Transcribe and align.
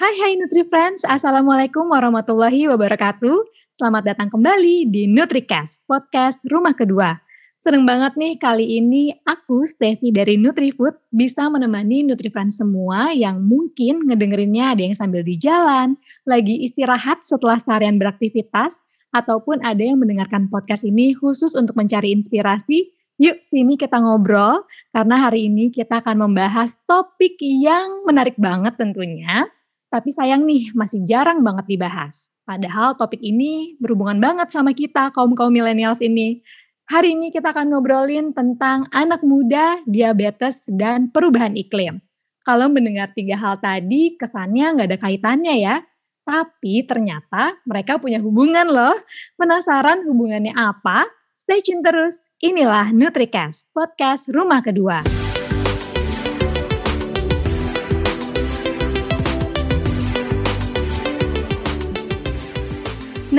Hai 0.00 0.16
hai 0.16 0.32
Nutri 0.40 0.64
Friends, 0.64 1.04
Assalamualaikum 1.04 1.84
warahmatullahi 1.92 2.64
wabarakatuh. 2.72 3.36
Selamat 3.76 4.08
datang 4.08 4.32
kembali 4.32 4.88
di 4.88 5.04
NutriCast, 5.04 5.84
podcast 5.84 6.40
rumah 6.48 6.72
kedua. 6.72 7.20
Seneng 7.60 7.84
banget 7.84 8.16
nih 8.16 8.40
kali 8.40 8.80
ini 8.80 9.12
aku, 9.28 9.68
Steffi 9.68 10.08
dari 10.08 10.40
NutriFood, 10.40 11.12
bisa 11.12 11.52
menemani 11.52 12.00
NutriFriends 12.08 12.64
semua 12.64 13.12
yang 13.12 13.44
mungkin 13.44 14.08
ngedengerinnya 14.08 14.72
ada 14.72 14.88
yang 14.88 14.96
sambil 14.96 15.20
di 15.20 15.36
jalan, 15.36 16.00
lagi 16.24 16.64
istirahat 16.64 17.20
setelah 17.28 17.60
seharian 17.60 18.00
beraktivitas, 18.00 18.80
ataupun 19.12 19.60
ada 19.60 19.84
yang 19.84 20.00
mendengarkan 20.00 20.48
podcast 20.48 20.88
ini 20.88 21.12
khusus 21.12 21.52
untuk 21.52 21.76
mencari 21.76 22.16
inspirasi 22.16 22.88
Yuk 23.20 23.44
sini 23.44 23.76
kita 23.76 24.00
ngobrol 24.00 24.64
karena 24.96 25.28
hari 25.28 25.44
ini 25.44 25.68
kita 25.68 26.00
akan 26.00 26.24
membahas 26.24 26.80
topik 26.88 27.36
yang 27.44 28.00
menarik 28.08 28.32
banget 28.40 28.80
tentunya 28.80 29.44
tapi 29.90 30.14
sayang 30.14 30.46
nih, 30.46 30.70
masih 30.72 31.02
jarang 31.02 31.42
banget 31.42 31.66
dibahas. 31.66 32.30
Padahal 32.46 32.94
topik 32.94 33.18
ini 33.18 33.74
berhubungan 33.82 34.22
banget 34.22 34.54
sama 34.54 34.70
kita, 34.70 35.10
kaum-kaum 35.10 35.50
milenials 35.50 35.98
ini. 35.98 36.42
Hari 36.86 37.18
ini 37.18 37.34
kita 37.34 37.50
akan 37.50 37.74
ngobrolin 37.74 38.30
tentang 38.30 38.86
anak 38.94 39.22
muda, 39.26 39.82
diabetes, 39.86 40.62
dan 40.70 41.10
perubahan 41.10 41.58
iklim. 41.58 41.98
Kalau 42.46 42.70
mendengar 42.70 43.10
tiga 43.14 43.34
hal 43.38 43.58
tadi, 43.58 44.14
kesannya 44.14 44.78
nggak 44.78 44.88
ada 44.94 44.98
kaitannya 44.98 45.54
ya. 45.58 45.76
Tapi 46.22 46.86
ternyata 46.86 47.58
mereka 47.66 47.98
punya 47.98 48.22
hubungan 48.22 48.70
loh. 48.70 48.94
Penasaran 49.34 50.06
hubungannya 50.06 50.54
apa? 50.54 51.06
Stay 51.34 51.62
tune 51.62 51.82
terus. 51.82 52.30
Inilah 52.38 52.94
NutriCast, 52.94 53.74
podcast 53.74 54.30
rumah 54.30 54.62
kedua. 54.62 55.29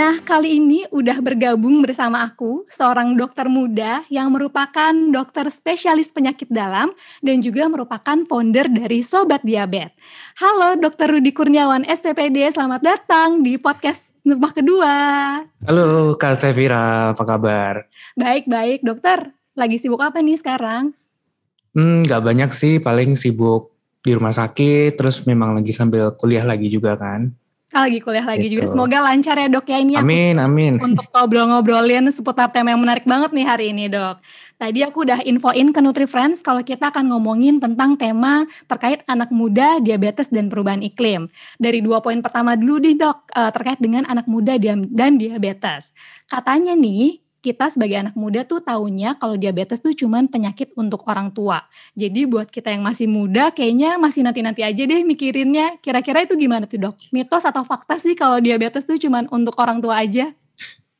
Nah, 0.02 0.18
kali 0.18 0.58
ini 0.58 0.82
udah 0.90 1.22
bergabung 1.22 1.86
bersama 1.86 2.26
aku, 2.26 2.66
seorang 2.74 3.14
dokter 3.14 3.46
muda 3.46 4.02
yang 4.10 4.34
merupakan 4.34 4.90
dokter 4.90 5.46
spesialis 5.54 6.10
penyakit 6.10 6.50
dalam 6.50 6.90
dan 7.22 7.38
juga 7.38 7.70
merupakan 7.70 8.18
founder 8.26 8.66
dari 8.66 9.06
Sobat 9.06 9.46
Diabetes. 9.46 9.94
Halo, 10.42 10.74
Dokter 10.74 11.06
Rudi 11.06 11.30
Kurniawan, 11.30 11.86
SPPD. 11.86 12.50
Selamat 12.50 12.82
datang 12.82 13.46
di 13.46 13.62
podcast 13.62 14.02
rumah 14.26 14.50
kedua. 14.50 14.94
Halo, 15.70 16.18
Kak 16.18 16.42
Stevira, 16.42 17.14
apa 17.14 17.22
kabar? 17.22 17.86
Baik-baik, 18.18 18.82
dokter. 18.82 19.38
Lagi 19.54 19.78
sibuk 19.78 20.02
apa 20.02 20.18
nih 20.18 20.42
sekarang? 20.42 20.98
Hmm, 21.78 22.02
gak 22.10 22.26
banyak 22.26 22.50
sih, 22.58 22.82
paling 22.82 23.14
sibuk 23.14 23.70
di 24.02 24.18
rumah 24.18 24.34
sakit, 24.34 24.98
terus 24.98 25.22
memang 25.30 25.62
lagi 25.62 25.70
sambil 25.70 26.10
kuliah 26.18 26.42
lagi 26.42 26.74
juga 26.74 26.98
kan. 26.98 27.38
Kalau 27.72 27.88
lagi 27.88 28.00
kuliah 28.04 28.28
lagi 28.28 28.52
gitu. 28.52 28.60
juga. 28.60 28.68
Semoga 28.68 28.98
lancar 29.00 29.36
ya 29.40 29.48
dok 29.48 29.64
ya 29.72 29.80
ini 29.80 29.96
Amin, 29.96 30.36
aku, 30.36 30.46
amin. 30.52 30.74
Untuk 30.76 31.08
ngobrol-ngobrolin 31.08 32.04
seputar 32.12 32.52
tema 32.52 32.76
yang 32.76 32.84
menarik 32.84 33.08
banget 33.08 33.32
nih 33.32 33.48
hari 33.48 33.66
ini 33.72 33.88
dok. 33.88 34.20
Tadi 34.60 34.84
aku 34.84 35.08
udah 35.08 35.24
infoin 35.24 35.72
ke 35.72 35.80
Nutri 35.80 36.04
Friends 36.04 36.44
kalau 36.44 36.62
kita 36.68 36.92
akan 36.92 37.16
ngomongin 37.16 37.64
tentang 37.64 37.96
tema 37.96 38.44
terkait 38.68 39.08
anak 39.08 39.32
muda, 39.32 39.80
diabetes, 39.80 40.28
dan 40.28 40.52
perubahan 40.52 40.84
iklim. 40.84 41.32
Dari 41.58 41.80
dua 41.80 42.04
poin 42.04 42.20
pertama 42.20 42.60
dulu 42.60 42.84
nih 42.84 43.00
dok, 43.00 43.32
eh, 43.32 43.52
terkait 43.56 43.80
dengan 43.80 44.04
anak 44.04 44.28
muda 44.28 44.60
dan 44.60 45.16
diabetes. 45.16 45.96
Katanya 46.28 46.76
nih, 46.76 47.24
kita 47.42 47.74
sebagai 47.74 47.98
anak 47.98 48.14
muda 48.14 48.46
tuh 48.46 48.62
taunya 48.62 49.18
kalau 49.18 49.34
diabetes 49.34 49.82
tuh 49.82 49.98
cuman 49.98 50.30
penyakit 50.30 50.78
untuk 50.78 51.02
orang 51.10 51.34
tua. 51.34 51.66
Jadi 51.98 52.30
buat 52.30 52.54
kita 52.54 52.70
yang 52.70 52.86
masih 52.86 53.10
muda 53.10 53.50
kayaknya 53.50 53.98
masih 53.98 54.22
nanti-nanti 54.22 54.62
aja 54.62 54.86
deh 54.86 55.02
mikirinnya. 55.02 55.82
Kira-kira 55.82 56.22
itu 56.22 56.38
gimana 56.38 56.70
tuh 56.70 56.78
dok? 56.78 56.96
Mitos 57.10 57.42
atau 57.42 57.66
fakta 57.66 57.98
sih 57.98 58.14
kalau 58.14 58.38
diabetes 58.38 58.86
tuh 58.86 59.02
cuman 59.02 59.26
untuk 59.34 59.58
orang 59.58 59.82
tua 59.82 60.06
aja? 60.06 60.30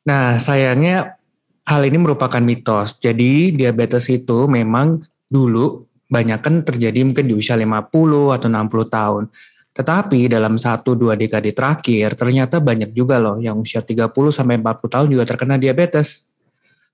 Nah 0.02 0.42
sayangnya 0.42 1.22
hal 1.70 1.86
ini 1.86 2.02
merupakan 2.02 2.42
mitos. 2.42 2.98
Jadi 2.98 3.54
diabetes 3.54 4.10
itu 4.10 4.50
memang 4.50 5.06
dulu 5.30 5.86
banyak 6.10 6.40
kan 6.42 6.66
terjadi 6.66 7.06
mungkin 7.06 7.30
di 7.30 7.38
usia 7.38 7.54
50 7.54 8.34
atau 8.34 8.48
60 8.50 8.90
tahun. 8.90 9.24
Tetapi 9.72 10.28
dalam 10.28 10.60
satu 10.60 11.00
dua 11.00 11.16
dekade 11.16 11.56
terakhir 11.56 12.20
ternyata 12.20 12.60
banyak 12.60 12.92
juga 12.92 13.16
loh 13.22 13.40
yang 13.40 13.64
usia 13.64 13.80
30 13.80 14.12
sampai 14.34 14.60
40 14.60 14.90
tahun 14.92 15.08
juga 15.08 15.24
terkena 15.24 15.56
diabetes. 15.56 16.31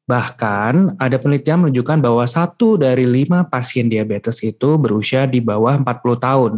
Bahkan 0.07 0.95
ada 0.95 1.19
penelitian 1.19 1.67
menunjukkan 1.67 1.99
bahwa 1.99 2.23
satu 2.23 2.79
dari 2.79 3.03
lima 3.03 3.43
pasien 3.43 3.91
diabetes 3.91 4.39
itu 4.39 4.79
berusia 4.79 5.27
di 5.27 5.43
bawah 5.43 5.75
40 5.83 5.83
tahun. 6.15 6.53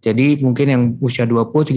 Jadi 0.00 0.40
mungkin 0.40 0.66
yang 0.66 0.82
usia 1.04 1.28
20-30 1.28 1.76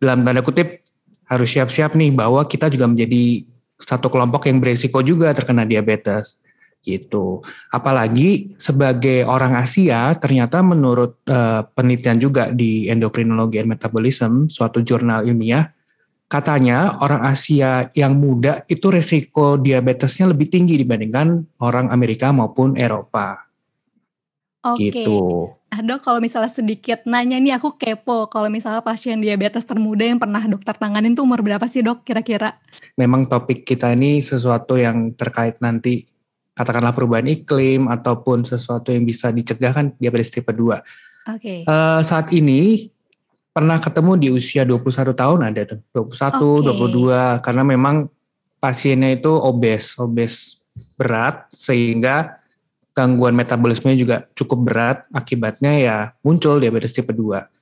dalam 0.00 0.24
tanda 0.24 0.40
kutip 0.40 0.80
harus 1.28 1.48
siap-siap 1.52 1.92
nih 1.92 2.08
bahwa 2.16 2.40
kita 2.48 2.72
juga 2.72 2.88
menjadi 2.88 3.44
satu 3.76 4.08
kelompok 4.08 4.48
yang 4.48 4.64
beresiko 4.64 5.04
juga 5.04 5.28
terkena 5.36 5.68
diabetes 5.68 6.40
gitu. 6.80 7.44
Apalagi 7.68 8.56
sebagai 8.56 9.28
orang 9.28 9.60
Asia, 9.60 10.12
ternyata 10.16 10.64
menurut 10.64 11.20
uh, 11.28 11.68
penelitian 11.76 12.16
juga 12.16 12.48
di 12.52 12.88
Endokrinologi 12.88 13.60
and 13.60 13.72
Metabolism, 13.72 14.48
suatu 14.52 14.80
jurnal 14.80 15.24
ilmiah, 15.28 15.72
katanya 16.28 16.98
orang 16.98 17.22
Asia 17.24 17.92
yang 17.94 18.18
muda 18.18 18.64
itu 18.66 18.90
resiko 18.90 19.60
diabetesnya 19.60 20.30
lebih 20.30 20.50
tinggi 20.50 20.80
dibandingkan 20.80 21.60
orang 21.62 21.92
Amerika 21.92 22.32
maupun 22.34 22.74
Eropa. 22.74 23.44
Oke. 24.64 24.88
Gitu. 24.88 25.20
Nah 25.74 25.80
dok, 25.84 26.00
kalau 26.06 26.22
misalnya 26.24 26.48
sedikit 26.48 27.04
nanya 27.04 27.36
nih 27.36 27.58
aku 27.58 27.76
kepo, 27.76 28.32
kalau 28.32 28.48
misalnya 28.48 28.80
pasien 28.80 29.20
diabetes 29.20 29.68
termuda 29.68 30.06
yang 30.08 30.16
pernah 30.16 30.40
dokter 30.46 30.72
tanganin 30.72 31.12
tuh 31.12 31.28
umur 31.28 31.44
berapa 31.44 31.66
sih 31.68 31.84
dok 31.84 32.06
kira-kira? 32.06 32.56
Memang 32.96 33.28
topik 33.28 33.66
kita 33.66 33.92
ini 33.92 34.24
sesuatu 34.24 34.80
yang 34.80 35.12
terkait 35.12 35.60
nanti 35.60 36.08
katakanlah 36.54 36.94
perubahan 36.94 37.26
iklim 37.26 37.90
ataupun 37.90 38.46
sesuatu 38.46 38.94
yang 38.94 39.04
bisa 39.04 39.34
dicegah 39.34 39.74
kan 39.74 39.86
diabetes 39.98 40.30
tipe 40.30 40.48
2. 40.48 40.56
Oke. 40.56 40.80
Okay. 41.26 41.58
Uh, 41.66 42.00
saat 42.00 42.30
ini 42.30 42.93
pernah 43.54 43.78
ketemu 43.78 44.12
di 44.18 44.28
usia 44.34 44.66
21 44.66 45.14
tahun 45.14 45.40
ada 45.46 45.62
tuh. 45.62 45.80
21 45.94 46.10
okay. 46.66 47.38
22 47.38 47.46
karena 47.46 47.62
memang 47.62 48.10
pasiennya 48.58 49.14
itu 49.14 49.30
obes 49.30 49.94
obes 50.02 50.58
berat 50.98 51.46
sehingga 51.54 52.42
gangguan 52.90 53.38
metabolisme 53.38 53.94
juga 53.94 54.26
cukup 54.34 54.58
berat. 54.66 54.98
Akibatnya 55.14 55.72
ya 55.78 55.96
muncul 56.26 56.58
diabetes 56.58 56.92
tipe 56.92 57.14
2 57.14 57.54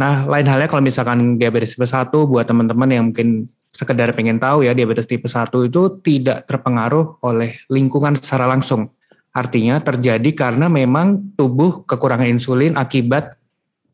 nah 0.00 0.24
lain 0.24 0.48
halnya 0.48 0.64
kalau 0.64 0.80
misalkan 0.80 1.36
diabetes 1.36 1.76
tipe 1.76 1.84
1 1.84 2.08
buat 2.08 2.48
teman-teman 2.48 2.88
yang 2.88 3.04
mungkin 3.12 3.44
sekedar 3.68 4.08
pengen 4.16 4.40
tahu 4.40 4.64
ya 4.64 4.72
diabetes 4.72 5.04
tipe 5.04 5.28
1 5.28 5.52
itu 5.68 5.82
tidak 6.00 6.48
terpengaruh 6.48 7.20
oleh 7.20 7.60
lingkungan 7.68 8.16
secara 8.16 8.48
langsung. 8.48 8.88
Artinya 9.30 9.78
terjadi 9.78 10.26
karena 10.34 10.66
memang 10.72 11.36
tubuh 11.38 11.84
kekurangan 11.84 12.26
insulin 12.26 12.74
akibat 12.74 13.38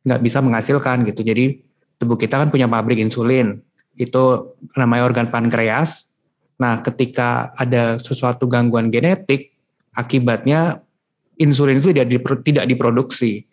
nggak 0.06 0.22
bisa 0.22 0.38
menghasilkan 0.38 1.02
gitu. 1.10 1.26
Jadi 1.26 1.60
tubuh 1.98 2.14
kita 2.14 2.38
kan 2.38 2.48
punya 2.48 2.70
pabrik 2.70 3.02
insulin, 3.02 3.58
itu 3.98 4.54
namanya 4.78 5.02
organ 5.08 5.26
pankreas. 5.26 6.06
Nah, 6.56 6.80
ketika 6.80 7.52
ada 7.58 8.00
sesuatu 8.00 8.48
gangguan 8.48 8.88
genetik, 8.88 9.52
akibatnya 9.92 10.80
insulin 11.36 11.80
itu 11.80 11.92
tidak 11.92 12.06
tidak 12.44 12.64
diproduksi. 12.64 13.44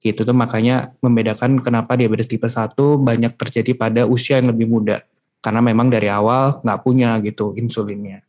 Gitu 0.00 0.22
tuh 0.22 0.36
makanya 0.36 0.94
membedakan 1.02 1.58
kenapa 1.58 1.98
diabetes 1.98 2.30
tipe 2.30 2.46
1 2.46 2.76
banyak 3.00 3.32
terjadi 3.34 3.72
pada 3.74 4.02
usia 4.06 4.38
yang 4.38 4.54
lebih 4.54 4.68
muda. 4.68 5.02
Karena 5.40 5.60
memang 5.64 5.88
dari 5.88 6.06
awal 6.10 6.60
nggak 6.62 6.80
punya 6.84 7.16
gitu 7.24 7.56
insulinnya. 7.56 8.25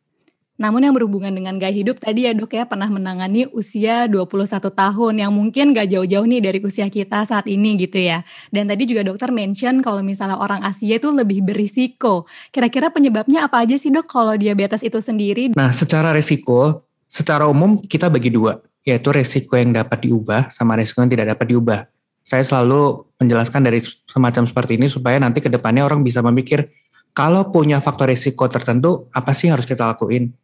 Namun 0.58 0.82
yang 0.82 0.94
berhubungan 0.98 1.30
dengan 1.30 1.62
gaya 1.62 1.70
hidup 1.70 2.02
tadi 2.02 2.26
ya 2.26 2.34
dok 2.34 2.50
ya 2.50 2.66
pernah 2.66 2.90
menangani 2.90 3.46
usia 3.54 4.10
21 4.10 4.58
tahun 4.74 5.14
yang 5.22 5.30
mungkin 5.30 5.70
gak 5.70 5.86
jauh-jauh 5.94 6.26
nih 6.26 6.42
dari 6.42 6.60
usia 6.66 6.90
kita 6.90 7.30
saat 7.30 7.46
ini 7.46 7.78
gitu 7.78 8.02
ya. 8.02 8.26
Dan 8.50 8.66
tadi 8.66 8.90
juga 8.90 9.06
dokter 9.06 9.30
mention 9.30 9.86
kalau 9.86 10.02
misalnya 10.02 10.42
orang 10.42 10.66
Asia 10.66 10.98
itu 10.98 11.14
lebih 11.14 11.46
berisiko. 11.46 12.26
Kira-kira 12.50 12.90
penyebabnya 12.90 13.46
apa 13.46 13.62
aja 13.62 13.78
sih 13.78 13.94
dok 13.94 14.10
kalau 14.10 14.34
diabetes 14.34 14.82
itu 14.82 14.98
sendiri? 14.98 15.54
Nah 15.54 15.70
secara 15.70 16.10
risiko, 16.10 16.90
secara 17.06 17.46
umum 17.46 17.78
kita 17.78 18.10
bagi 18.10 18.34
dua. 18.34 18.58
Yaitu 18.82 19.14
risiko 19.14 19.60
yang 19.60 19.78
dapat 19.78 20.10
diubah 20.10 20.50
sama 20.50 20.74
risiko 20.74 21.06
yang 21.06 21.12
tidak 21.14 21.38
dapat 21.38 21.46
diubah. 21.54 21.80
Saya 22.26 22.42
selalu 22.42 23.06
menjelaskan 23.22 23.62
dari 23.62 23.84
semacam 23.84 24.44
seperti 24.48 24.80
ini 24.80 24.90
supaya 24.90 25.22
nanti 25.22 25.38
ke 25.44 25.52
depannya 25.54 25.86
orang 25.86 26.02
bisa 26.02 26.24
memikir 26.24 26.72
kalau 27.18 27.50
punya 27.50 27.82
faktor 27.82 28.14
risiko 28.14 28.46
tertentu, 28.46 29.10
apa 29.10 29.34
sih 29.34 29.50
harus 29.50 29.66
kita 29.66 29.90
lakuin? 29.90 30.38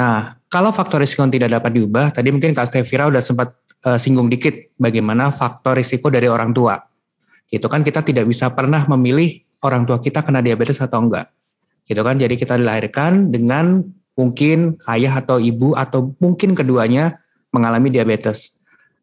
Nah, 0.00 0.40
kalau 0.48 0.72
faktor 0.72 1.04
risiko 1.04 1.20
yang 1.20 1.28
tidak 1.28 1.60
dapat 1.60 1.76
diubah, 1.76 2.08
tadi 2.08 2.32
mungkin 2.32 2.56
Kak 2.56 2.72
Stevira 2.72 3.12
udah 3.12 3.20
sempat 3.20 3.52
uh, 3.84 4.00
singgung 4.00 4.32
dikit 4.32 4.72
bagaimana 4.80 5.28
faktor 5.28 5.76
risiko 5.76 6.08
dari 6.08 6.24
orang 6.24 6.56
tua. 6.56 6.80
Gitu 7.44 7.68
kan 7.68 7.84
kita 7.84 8.00
tidak 8.00 8.24
bisa 8.24 8.48
pernah 8.48 8.88
memilih 8.88 9.44
orang 9.60 9.84
tua 9.84 10.00
kita 10.00 10.24
kena 10.24 10.40
diabetes 10.40 10.80
atau 10.80 11.04
enggak. 11.04 11.28
Gitu 11.84 12.00
kan, 12.00 12.16
jadi 12.16 12.32
kita 12.32 12.56
dilahirkan 12.56 13.28
dengan 13.28 13.84
mungkin 14.16 14.80
ayah 14.88 15.20
atau 15.20 15.36
ibu 15.36 15.76
atau 15.76 16.16
mungkin 16.16 16.56
keduanya 16.56 17.20
mengalami 17.52 17.92
diabetes. 17.92 18.56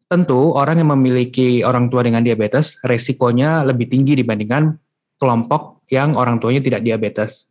tentu 0.08 0.56
orang 0.56 0.80
yang 0.80 0.96
memiliki 0.96 1.60
orang 1.60 1.92
tua 1.92 2.00
dengan 2.00 2.24
diabetes 2.24 2.80
resikonya 2.80 3.60
lebih 3.60 3.92
tinggi 3.92 4.16
dibandingkan 4.16 4.72
kelompok 5.20 5.84
yang 5.92 6.16
orang 6.16 6.40
tuanya 6.40 6.64
tidak 6.64 6.80
diabetes. 6.80 7.44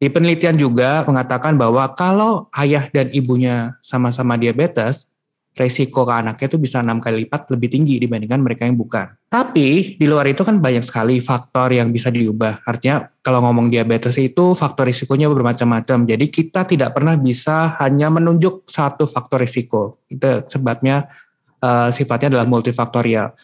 Di 0.00 0.08
penelitian 0.08 0.56
juga 0.56 1.04
mengatakan 1.04 1.60
bahwa 1.60 1.84
kalau 1.92 2.48
ayah 2.56 2.88
dan 2.88 3.12
ibunya 3.12 3.76
sama-sama 3.84 4.40
diabetes, 4.40 5.04
resiko 5.52 6.08
ke 6.08 6.14
anaknya 6.14 6.46
itu 6.48 6.56
bisa 6.56 6.80
enam 6.80 7.02
kali 7.04 7.28
lipat 7.28 7.52
lebih 7.52 7.68
tinggi 7.68 8.00
dibandingkan 8.00 8.40
mereka 8.40 8.64
yang 8.64 8.80
bukan. 8.80 9.12
Tapi 9.28 10.00
di 10.00 10.06
luar 10.08 10.24
itu 10.32 10.40
kan 10.40 10.56
banyak 10.56 10.80
sekali 10.80 11.20
faktor 11.20 11.76
yang 11.76 11.92
bisa 11.92 12.08
diubah. 12.08 12.64
Artinya 12.64 13.12
kalau 13.20 13.44
ngomong 13.44 13.68
diabetes 13.68 14.16
itu 14.16 14.56
faktor 14.56 14.88
risikonya 14.88 15.28
bermacam-macam. 15.28 16.08
Jadi 16.08 16.26
kita 16.32 16.64
tidak 16.64 16.96
pernah 16.96 17.20
bisa 17.20 17.76
hanya 17.84 18.08
menunjuk 18.08 18.64
satu 18.64 19.04
faktor 19.04 19.44
risiko. 19.44 20.00
Itu 20.08 20.48
sebabnya 20.48 21.12
uh, 21.60 21.92
sifatnya 21.92 22.32
adalah 22.38 22.48
multifaktorial. 22.48 23.36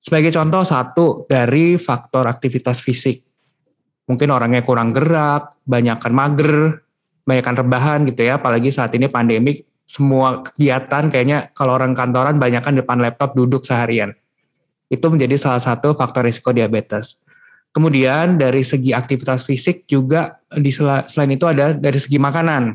Sebagai 0.00 0.32
contoh 0.32 0.64
satu 0.64 1.06
dari 1.28 1.76
faktor 1.76 2.24
aktivitas 2.24 2.80
fisik 2.80 3.33
mungkin 4.08 4.28
orangnya 4.32 4.60
kurang 4.64 4.92
gerak, 4.92 5.56
banyakkan 5.64 6.12
mager, 6.12 6.84
banyakkan 7.24 7.54
rebahan 7.56 7.98
gitu 8.08 8.24
ya. 8.24 8.40
Apalagi 8.40 8.68
saat 8.72 8.92
ini 8.96 9.08
pandemik, 9.08 9.64
semua 9.84 10.44
kegiatan 10.44 11.08
kayaknya 11.12 11.52
kalau 11.52 11.76
orang 11.76 11.92
kantoran 11.92 12.36
banyakkan 12.40 12.76
depan 12.76 13.00
laptop 13.00 13.36
duduk 13.36 13.64
seharian. 13.64 14.12
Itu 14.88 15.08
menjadi 15.08 15.36
salah 15.40 15.60
satu 15.60 15.96
faktor 15.96 16.28
risiko 16.28 16.52
diabetes. 16.52 17.18
Kemudian 17.74 18.38
dari 18.38 18.62
segi 18.62 18.94
aktivitas 18.94 19.42
fisik 19.42 19.82
juga 19.90 20.38
di 20.54 20.70
selain 20.70 21.32
itu 21.34 21.42
ada 21.50 21.74
dari 21.74 21.98
segi 21.98 22.22
makanan. 22.22 22.70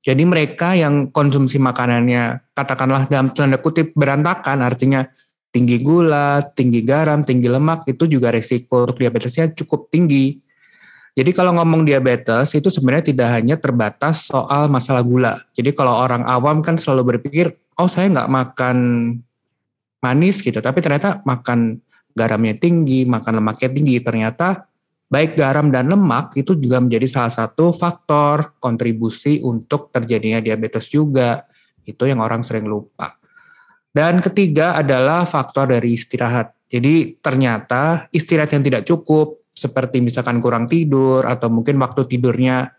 Jadi 0.00 0.22
mereka 0.24 0.74
yang 0.74 1.12
konsumsi 1.12 1.60
makanannya 1.60 2.50
katakanlah 2.56 3.06
dalam 3.06 3.30
tanda 3.36 3.60
kutip 3.60 3.92
berantakan 3.92 4.64
artinya 4.64 5.04
tinggi 5.50 5.82
gula, 5.82 6.40
tinggi 6.54 6.80
garam, 6.86 7.26
tinggi 7.26 7.50
lemak 7.50 7.86
itu 7.90 8.06
juga 8.06 8.30
resiko 8.30 8.86
untuk 8.86 9.02
diabetesnya 9.02 9.50
cukup 9.54 9.90
tinggi. 9.90 10.38
Jadi 11.10 11.30
kalau 11.34 11.58
ngomong 11.58 11.82
diabetes 11.82 12.54
itu 12.54 12.70
sebenarnya 12.70 13.10
tidak 13.10 13.28
hanya 13.34 13.58
terbatas 13.58 14.30
soal 14.30 14.70
masalah 14.70 15.02
gula. 15.02 15.42
Jadi 15.58 15.74
kalau 15.74 15.98
orang 15.98 16.22
awam 16.22 16.62
kan 16.62 16.78
selalu 16.78 17.18
berpikir, 17.18 17.50
oh 17.76 17.90
saya 17.90 18.06
nggak 18.08 18.30
makan 18.30 18.78
manis 20.00 20.38
gitu, 20.40 20.62
tapi 20.62 20.78
ternyata 20.80 21.20
makan 21.26 21.82
garamnya 22.14 22.56
tinggi, 22.56 23.04
makan 23.04 23.42
lemaknya 23.42 23.68
tinggi. 23.74 23.98
Ternyata 24.00 24.70
baik 25.10 25.34
garam 25.34 25.68
dan 25.74 25.90
lemak 25.90 26.38
itu 26.38 26.54
juga 26.54 26.78
menjadi 26.78 27.06
salah 27.10 27.34
satu 27.34 27.74
faktor 27.74 28.54
kontribusi 28.62 29.42
untuk 29.42 29.90
terjadinya 29.90 30.38
diabetes 30.38 30.86
juga. 30.88 31.42
Itu 31.82 32.06
yang 32.06 32.22
orang 32.22 32.46
sering 32.46 32.70
lupa. 32.70 33.19
Dan 33.90 34.22
ketiga 34.22 34.78
adalah 34.78 35.26
faktor 35.26 35.74
dari 35.74 35.98
istirahat. 35.98 36.54
Jadi 36.70 37.18
ternyata 37.18 38.06
istirahat 38.14 38.54
yang 38.54 38.62
tidak 38.62 38.86
cukup, 38.86 39.42
seperti 39.50 39.98
misalkan 39.98 40.38
kurang 40.38 40.70
tidur 40.70 41.26
atau 41.26 41.50
mungkin 41.50 41.74
waktu 41.82 42.06
tidurnya 42.06 42.70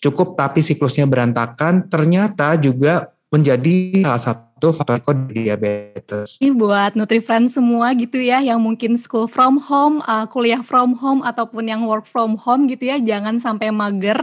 cukup 0.00 0.32
tapi 0.34 0.64
siklusnya 0.64 1.04
berantakan, 1.04 1.92
ternyata 1.92 2.56
juga 2.56 3.12
menjadi 3.28 4.00
salah 4.00 4.22
satu 4.22 4.45
faktor 4.56 5.12
diabetes. 5.28 6.40
Ini 6.40 6.56
buat 6.56 6.96
NutriFriend 6.96 7.52
semua 7.52 7.92
gitu 7.92 8.16
ya, 8.16 8.40
yang 8.40 8.56
mungkin 8.56 8.96
school 8.96 9.28
from 9.28 9.60
home, 9.60 10.00
uh, 10.08 10.24
kuliah 10.24 10.64
from 10.64 10.96
home, 10.96 11.20
ataupun 11.20 11.68
yang 11.68 11.84
work 11.84 12.08
from 12.08 12.40
home 12.40 12.64
gitu 12.64 12.88
ya, 12.88 12.96
jangan 12.96 13.36
sampai 13.36 13.68
mager 13.68 14.16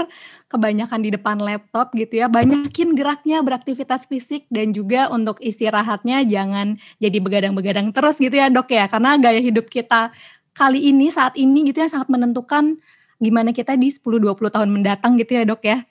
kebanyakan 0.50 1.00
di 1.06 1.10
depan 1.14 1.38
laptop 1.38 1.94
gitu 1.94 2.26
ya. 2.26 2.26
Banyakin 2.34 2.98
geraknya, 2.98 3.46
beraktivitas 3.46 4.10
fisik 4.10 4.50
dan 4.50 4.74
juga 4.74 5.10
untuk 5.14 5.38
istirahatnya 5.38 6.26
jangan 6.26 6.82
jadi 6.98 7.18
begadang-begadang 7.22 7.94
terus 7.94 8.18
gitu 8.18 8.34
ya, 8.34 8.50
Dok 8.50 8.74
ya. 8.74 8.90
Karena 8.90 9.22
gaya 9.22 9.38
hidup 9.38 9.70
kita 9.70 10.10
kali 10.58 10.90
ini 10.90 11.14
saat 11.14 11.38
ini 11.38 11.70
gitu 11.70 11.82
ya 11.82 11.90
sangat 11.90 12.10
menentukan 12.10 12.78
gimana 13.18 13.54
kita 13.54 13.74
di 13.74 13.90
10 13.90 14.02
20 14.02 14.50
tahun 14.50 14.70
mendatang 14.74 15.14
gitu 15.22 15.38
ya, 15.38 15.46
Dok 15.46 15.62
ya. 15.62 15.86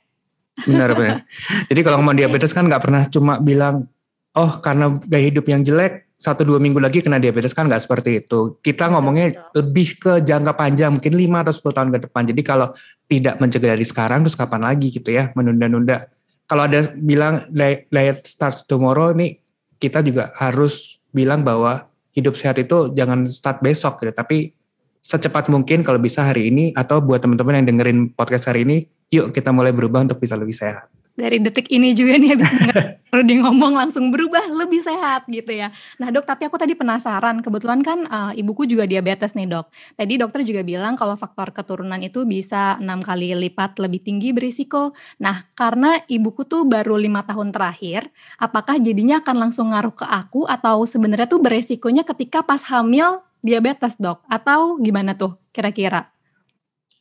Benar 0.66 0.98
benar. 0.98 1.18
Jadi 1.70 1.80
kalau 1.80 2.02
ngomong 2.02 2.18
diabetes 2.18 2.50
kan 2.50 2.66
nggak 2.66 2.82
pernah 2.82 3.02
cuma 3.08 3.38
bilang 3.40 3.88
oh 4.36 4.58
karena 4.60 4.96
gaya 5.04 5.24
hidup 5.28 5.46
yang 5.48 5.62
jelek 5.64 6.12
satu 6.22 6.46
dua 6.46 6.62
minggu 6.62 6.78
lagi 6.78 7.02
kena 7.02 7.18
diabetes 7.18 7.50
kan 7.50 7.66
nggak 7.66 7.82
seperti 7.82 8.22
itu. 8.22 8.54
Kita 8.62 8.86
ngomongnya 8.94 9.34
Betul. 9.34 9.58
lebih 9.58 9.88
ke 9.98 10.12
jangka 10.22 10.54
panjang, 10.54 10.94
mungkin 10.94 11.18
5 11.18 11.42
atau 11.42 11.50
10 11.50 11.74
tahun 11.74 11.88
ke 11.90 11.98
depan. 12.06 12.22
Jadi 12.30 12.42
kalau 12.46 12.68
tidak 13.10 13.34
mencegah 13.42 13.74
dari 13.74 13.82
sekarang, 13.82 14.22
terus 14.22 14.38
kapan 14.38 14.62
lagi 14.62 14.94
gitu 14.94 15.10
ya, 15.10 15.34
menunda-nunda. 15.34 16.06
Kalau 16.46 16.62
ada 16.70 16.94
bilang 16.94 17.42
diet 17.50 18.22
starts 18.22 18.62
tomorrow, 18.70 19.10
ini 19.10 19.42
kita 19.82 19.98
juga 20.06 20.30
harus 20.38 21.02
bilang 21.10 21.42
bahwa 21.42 21.90
hidup 22.14 22.38
sehat 22.38 22.62
itu 22.62 22.94
jangan 22.94 23.26
start 23.26 23.58
besok 23.58 23.98
gitu, 23.98 24.14
tapi 24.14 24.54
secepat 25.02 25.50
mungkin 25.50 25.82
kalau 25.82 25.98
bisa 25.98 26.22
hari 26.22 26.54
ini 26.54 26.70
atau 26.78 27.02
buat 27.02 27.18
teman-teman 27.18 27.58
yang 27.58 27.66
dengerin 27.66 27.98
podcast 28.14 28.46
hari 28.46 28.62
ini, 28.62 28.86
yuk 29.10 29.34
kita 29.34 29.50
mulai 29.50 29.74
berubah 29.74 30.06
untuk 30.06 30.22
bisa 30.22 30.38
lebih 30.38 30.54
sehat 30.54 30.86
dari 31.12 31.36
detik 31.40 31.68
ini 31.68 31.92
juga 31.92 32.16
nih 32.16 32.30
habis 32.36 32.50
Rudy 33.12 33.44
ngomong 33.44 33.76
langsung 33.76 34.08
berubah 34.08 34.48
lebih 34.48 34.80
sehat 34.80 35.28
gitu 35.28 35.52
ya. 35.52 35.68
Nah 36.00 36.08
dok, 36.08 36.24
tapi 36.24 36.48
aku 36.48 36.56
tadi 36.56 36.72
penasaran, 36.72 37.44
kebetulan 37.44 37.84
kan 37.84 38.08
uh, 38.08 38.32
ibuku 38.32 38.64
juga 38.64 38.88
diabetes 38.88 39.36
nih 39.36 39.44
dok. 39.44 39.68
Tadi 40.00 40.16
dokter 40.16 40.40
juga 40.48 40.64
bilang 40.64 40.96
kalau 40.96 41.12
faktor 41.20 41.52
keturunan 41.52 42.00
itu 42.00 42.24
bisa 42.24 42.80
enam 42.80 43.04
kali 43.04 43.36
lipat 43.36 43.76
lebih 43.84 44.00
tinggi 44.00 44.32
berisiko. 44.32 44.96
Nah 45.20 45.44
karena 45.52 46.00
ibuku 46.08 46.48
tuh 46.48 46.64
baru 46.64 46.96
lima 46.96 47.20
tahun 47.28 47.52
terakhir, 47.52 48.08
apakah 48.40 48.80
jadinya 48.80 49.20
akan 49.20 49.36
langsung 49.44 49.76
ngaruh 49.76 49.92
ke 49.92 50.08
aku 50.08 50.48
atau 50.48 50.88
sebenarnya 50.88 51.28
tuh 51.28 51.44
beresikonya 51.44 52.08
ketika 52.08 52.40
pas 52.40 52.64
hamil 52.72 53.20
diabetes 53.44 54.00
dok? 54.00 54.24
Atau 54.24 54.80
gimana 54.80 55.12
tuh 55.12 55.36
kira-kira? 55.52 56.08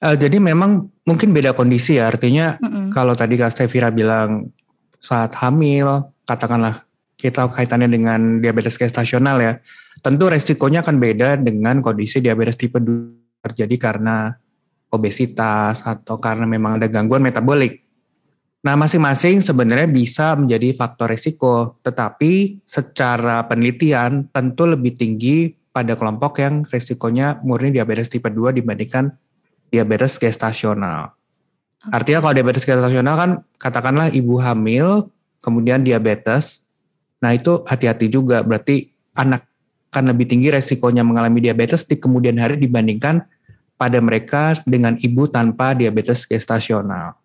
Uh, 0.01 0.17
jadi 0.17 0.43
memang 0.43 0.91
mungkin 1.05 1.29
beda 1.29 1.53
kondisi 1.53 2.01
ya. 2.01 2.09
Artinya 2.09 2.57
mm. 2.57 2.80
Kalau 2.91 3.15
tadi 3.15 3.39
Kak 3.39 3.55
Stevira 3.55 3.89
bilang 3.89 4.51
saat 5.01 5.33
hamil, 5.39 6.11
katakanlah 6.27 6.83
kita 7.17 7.47
kaitannya 7.49 7.89
dengan 7.89 8.43
diabetes 8.43 8.75
gestasional 8.77 9.39
ya. 9.41 9.53
Tentu 10.03 10.27
resikonya 10.27 10.83
akan 10.83 10.97
beda 10.97 11.39
dengan 11.39 11.79
kondisi 11.79 12.19
diabetes 12.19 12.57
tipe 12.59 12.77
2 12.77 13.41
terjadi 13.41 13.75
karena 13.77 14.33
obesitas 14.91 15.81
atau 15.81 16.19
karena 16.19 16.45
memang 16.45 16.77
ada 16.77 16.91
gangguan 16.91 17.23
metabolik. 17.23 17.81
Nah, 18.61 18.77
masing-masing 18.77 19.41
sebenarnya 19.41 19.89
bisa 19.89 20.37
menjadi 20.37 20.69
faktor 20.77 21.09
resiko, 21.09 21.81
tetapi 21.81 22.61
secara 22.61 23.41
penelitian 23.49 24.29
tentu 24.29 24.69
lebih 24.69 24.93
tinggi 24.93 25.49
pada 25.73 25.97
kelompok 25.97 26.37
yang 26.43 26.61
resikonya 26.67 27.41
murni 27.41 27.73
diabetes 27.73 28.11
tipe 28.11 28.29
2 28.29 28.53
dibandingkan 28.53 29.09
diabetes 29.73 30.21
gestasional. 30.21 31.20
Artinya 31.89 32.21
kalau 32.21 32.37
diabetes 32.37 32.61
gestasional 32.61 33.15
kan 33.17 33.31
katakanlah 33.57 34.13
ibu 34.13 34.37
hamil 34.37 35.09
kemudian 35.41 35.81
diabetes. 35.81 36.61
Nah 37.25 37.33
itu 37.33 37.65
hati-hati 37.65 38.05
juga 38.05 38.45
berarti 38.45 38.93
anak 39.17 39.49
akan 39.91 40.13
lebih 40.13 40.29
tinggi 40.29 40.53
resikonya 40.53 41.01
mengalami 41.01 41.41
diabetes 41.41 41.83
di 41.83 41.97
kemudian 41.97 42.37
hari 42.37 42.61
dibandingkan 42.61 43.25
pada 43.75 43.97
mereka 43.97 44.55
dengan 44.63 44.95
ibu 45.01 45.25
tanpa 45.25 45.73
diabetes 45.73 46.29
gestasional. 46.29 47.17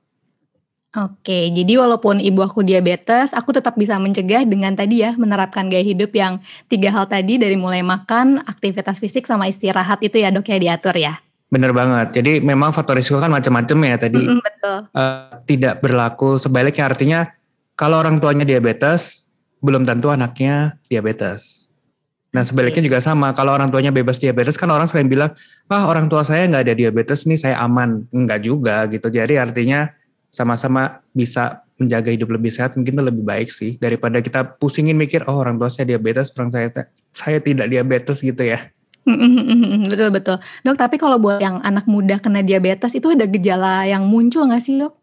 Oke, 0.96 1.52
jadi 1.52 1.76
walaupun 1.76 2.24
ibu 2.24 2.40
aku 2.40 2.64
diabetes, 2.64 3.36
aku 3.36 3.52
tetap 3.52 3.76
bisa 3.76 4.00
mencegah 4.00 4.48
dengan 4.48 4.72
tadi 4.72 5.04
ya 5.04 5.12
menerapkan 5.12 5.68
gaya 5.68 5.84
hidup 5.84 6.08
yang 6.16 6.40
tiga 6.72 6.88
hal 6.88 7.04
tadi 7.04 7.36
dari 7.36 7.52
mulai 7.52 7.84
makan, 7.84 8.40
aktivitas 8.48 8.96
fisik 8.96 9.28
sama 9.28 9.44
istirahat 9.44 10.00
itu 10.00 10.16
ya 10.16 10.32
dok 10.32 10.48
ya 10.48 10.56
diatur 10.56 10.96
ya. 10.96 11.20
Bener 11.46 11.70
banget. 11.70 12.18
Jadi 12.18 12.42
memang 12.42 12.74
faktor 12.74 12.98
risiko 12.98 13.22
kan 13.22 13.30
macam-macam 13.30 13.78
ya 13.86 13.96
tadi. 13.96 14.22
Mm, 14.22 14.40
betul. 14.42 14.78
Uh, 14.90 15.34
tidak 15.46 15.78
berlaku 15.78 16.42
sebaliknya 16.42 16.84
artinya 16.90 17.20
kalau 17.78 18.02
orang 18.02 18.18
tuanya 18.18 18.42
diabetes 18.42 19.30
belum 19.62 19.86
tentu 19.86 20.10
anaknya 20.10 20.80
diabetes. 20.90 21.70
Nah 22.34 22.42
sebaliknya 22.42 22.82
juga 22.82 22.98
sama. 22.98 23.30
Kalau 23.32 23.54
orang 23.54 23.70
tuanya 23.70 23.94
bebas 23.94 24.18
diabetes 24.18 24.58
kan 24.58 24.68
orang 24.68 24.90
sering 24.90 25.06
bilang, 25.06 25.32
wah 25.70 25.86
orang 25.86 26.10
tua 26.10 26.26
saya 26.26 26.44
nggak 26.50 26.62
ada 26.66 26.74
diabetes 26.74 27.24
nih 27.24 27.38
saya 27.38 27.62
aman. 27.62 28.04
Enggak 28.10 28.42
juga 28.42 28.84
gitu. 28.90 29.06
Jadi 29.06 29.38
artinya 29.38 29.88
sama-sama 30.28 31.00
bisa 31.14 31.64
menjaga 31.76 32.08
hidup 32.12 32.32
lebih 32.32 32.48
sehat 32.52 32.72
mungkin 32.76 32.96
itu 32.96 33.04
lebih 33.04 33.24
baik 33.24 33.48
sih 33.52 33.76
daripada 33.76 34.20
kita 34.24 34.56
pusingin 34.56 34.96
mikir 34.96 35.28
oh 35.28 35.36
orang 35.36 35.60
tua 35.60 35.68
saya 35.68 35.92
diabetes 35.92 36.32
orang 36.32 36.48
saya 36.48 36.72
saya 37.12 37.38
tidak 37.40 37.68
diabetes 37.68 38.20
gitu 38.20 38.42
ya. 38.42 38.60
Betul 39.86 40.10
betul. 40.10 40.36
Dok, 40.66 40.76
tapi 40.76 40.98
kalau 40.98 41.22
buat 41.22 41.38
yang 41.38 41.62
anak 41.62 41.86
muda 41.86 42.18
kena 42.18 42.42
diabetes 42.42 42.90
itu 42.98 43.14
ada 43.14 43.24
gejala 43.30 43.86
yang 43.86 44.02
muncul 44.02 44.50
nggak 44.50 44.62
sih 44.62 44.82
dok? 44.82 44.98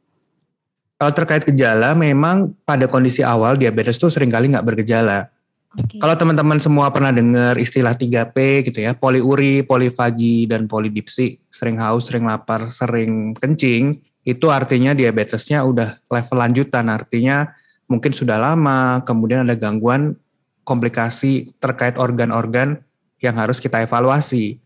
Kalau 1.00 1.12
terkait 1.16 1.44
gejala, 1.48 1.96
memang 1.96 2.52
pada 2.68 2.88
kondisi 2.88 3.24
awal 3.24 3.56
diabetes 3.56 3.96
itu 3.96 4.08
sering 4.12 4.32
kali 4.32 4.52
nggak 4.52 4.64
bergejala. 4.64 5.32
Okay. 5.74 5.98
Kalau 5.98 6.14
teman-teman 6.14 6.62
semua 6.62 6.94
pernah 6.94 7.10
dengar 7.10 7.58
istilah 7.58 7.98
3P 7.98 8.70
gitu 8.70 8.86
ya, 8.86 8.94
poliuri, 8.94 9.66
polifagi, 9.66 10.46
dan 10.46 10.70
polidipsi, 10.70 11.42
sering 11.50 11.82
haus, 11.82 12.08
sering 12.12 12.30
lapar, 12.30 12.70
sering 12.70 13.34
kencing, 13.34 13.98
itu 14.22 14.54
artinya 14.54 14.94
diabetesnya 14.94 15.66
udah 15.66 15.98
level 16.08 16.38
lanjutan, 16.38 16.94
artinya 16.94 17.58
mungkin 17.90 18.14
sudah 18.14 18.38
lama, 18.38 19.02
kemudian 19.02 19.50
ada 19.50 19.58
gangguan 19.58 20.14
komplikasi 20.62 21.52
terkait 21.58 21.98
organ-organ 21.98 22.80
yang 23.24 23.40
harus 23.40 23.64
kita 23.64 23.80
evaluasi. 23.80 24.60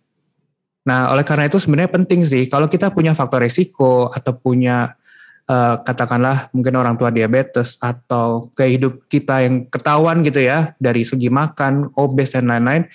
Nah, 0.90 1.14
oleh 1.14 1.22
karena 1.22 1.46
itu 1.46 1.62
sebenarnya 1.62 1.94
penting 1.94 2.26
sih 2.26 2.50
kalau 2.50 2.66
kita 2.66 2.90
punya 2.90 3.14
faktor 3.14 3.46
risiko 3.46 4.10
atau 4.10 4.34
punya 4.34 4.98
uh, 5.46 5.76
katakanlah 5.86 6.50
mungkin 6.56 6.74
orang 6.74 6.96
tua 6.98 7.14
diabetes 7.14 7.78
atau 7.78 8.50
kehidup 8.58 9.06
kita 9.06 9.46
yang 9.46 9.70
ketahuan 9.70 10.26
gitu 10.26 10.42
ya 10.42 10.74
dari 10.82 11.06
segi 11.06 11.30
makan, 11.30 11.94
obes 11.94 12.34
dan 12.34 12.50
lain-lain, 12.50 12.90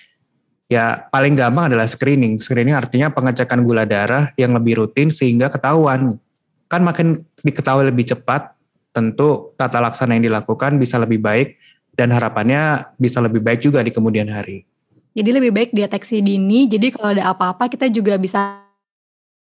ya 0.72 1.04
paling 1.12 1.36
gampang 1.36 1.70
adalah 1.70 1.86
screening. 1.86 2.40
Screening 2.40 2.74
artinya 2.74 3.12
pengecekan 3.12 3.60
gula 3.62 3.84
darah 3.84 4.32
yang 4.40 4.56
lebih 4.56 4.82
rutin 4.82 5.12
sehingga 5.12 5.52
ketahuan. 5.52 6.18
Kan 6.66 6.82
makin 6.88 7.20
diketahui 7.44 7.84
lebih 7.92 8.08
cepat, 8.08 8.56
tentu 8.96 9.52
tata 9.60 9.84
laksana 9.84 10.16
yang 10.16 10.32
dilakukan 10.32 10.80
bisa 10.80 10.96
lebih 10.96 11.20
baik 11.20 11.60
dan 11.92 12.08
harapannya 12.08 12.88
bisa 12.96 13.20
lebih 13.20 13.44
baik 13.44 13.60
juga 13.60 13.84
di 13.84 13.92
kemudian 13.92 14.32
hari. 14.32 14.71
Jadi 15.12 15.28
lebih 15.28 15.52
baik 15.52 15.70
deteksi 15.76 16.24
dini, 16.24 16.64
jadi 16.64 16.88
kalau 16.88 17.12
ada 17.12 17.28
apa-apa 17.28 17.68
kita 17.68 17.92
juga 17.92 18.16
bisa 18.16 18.64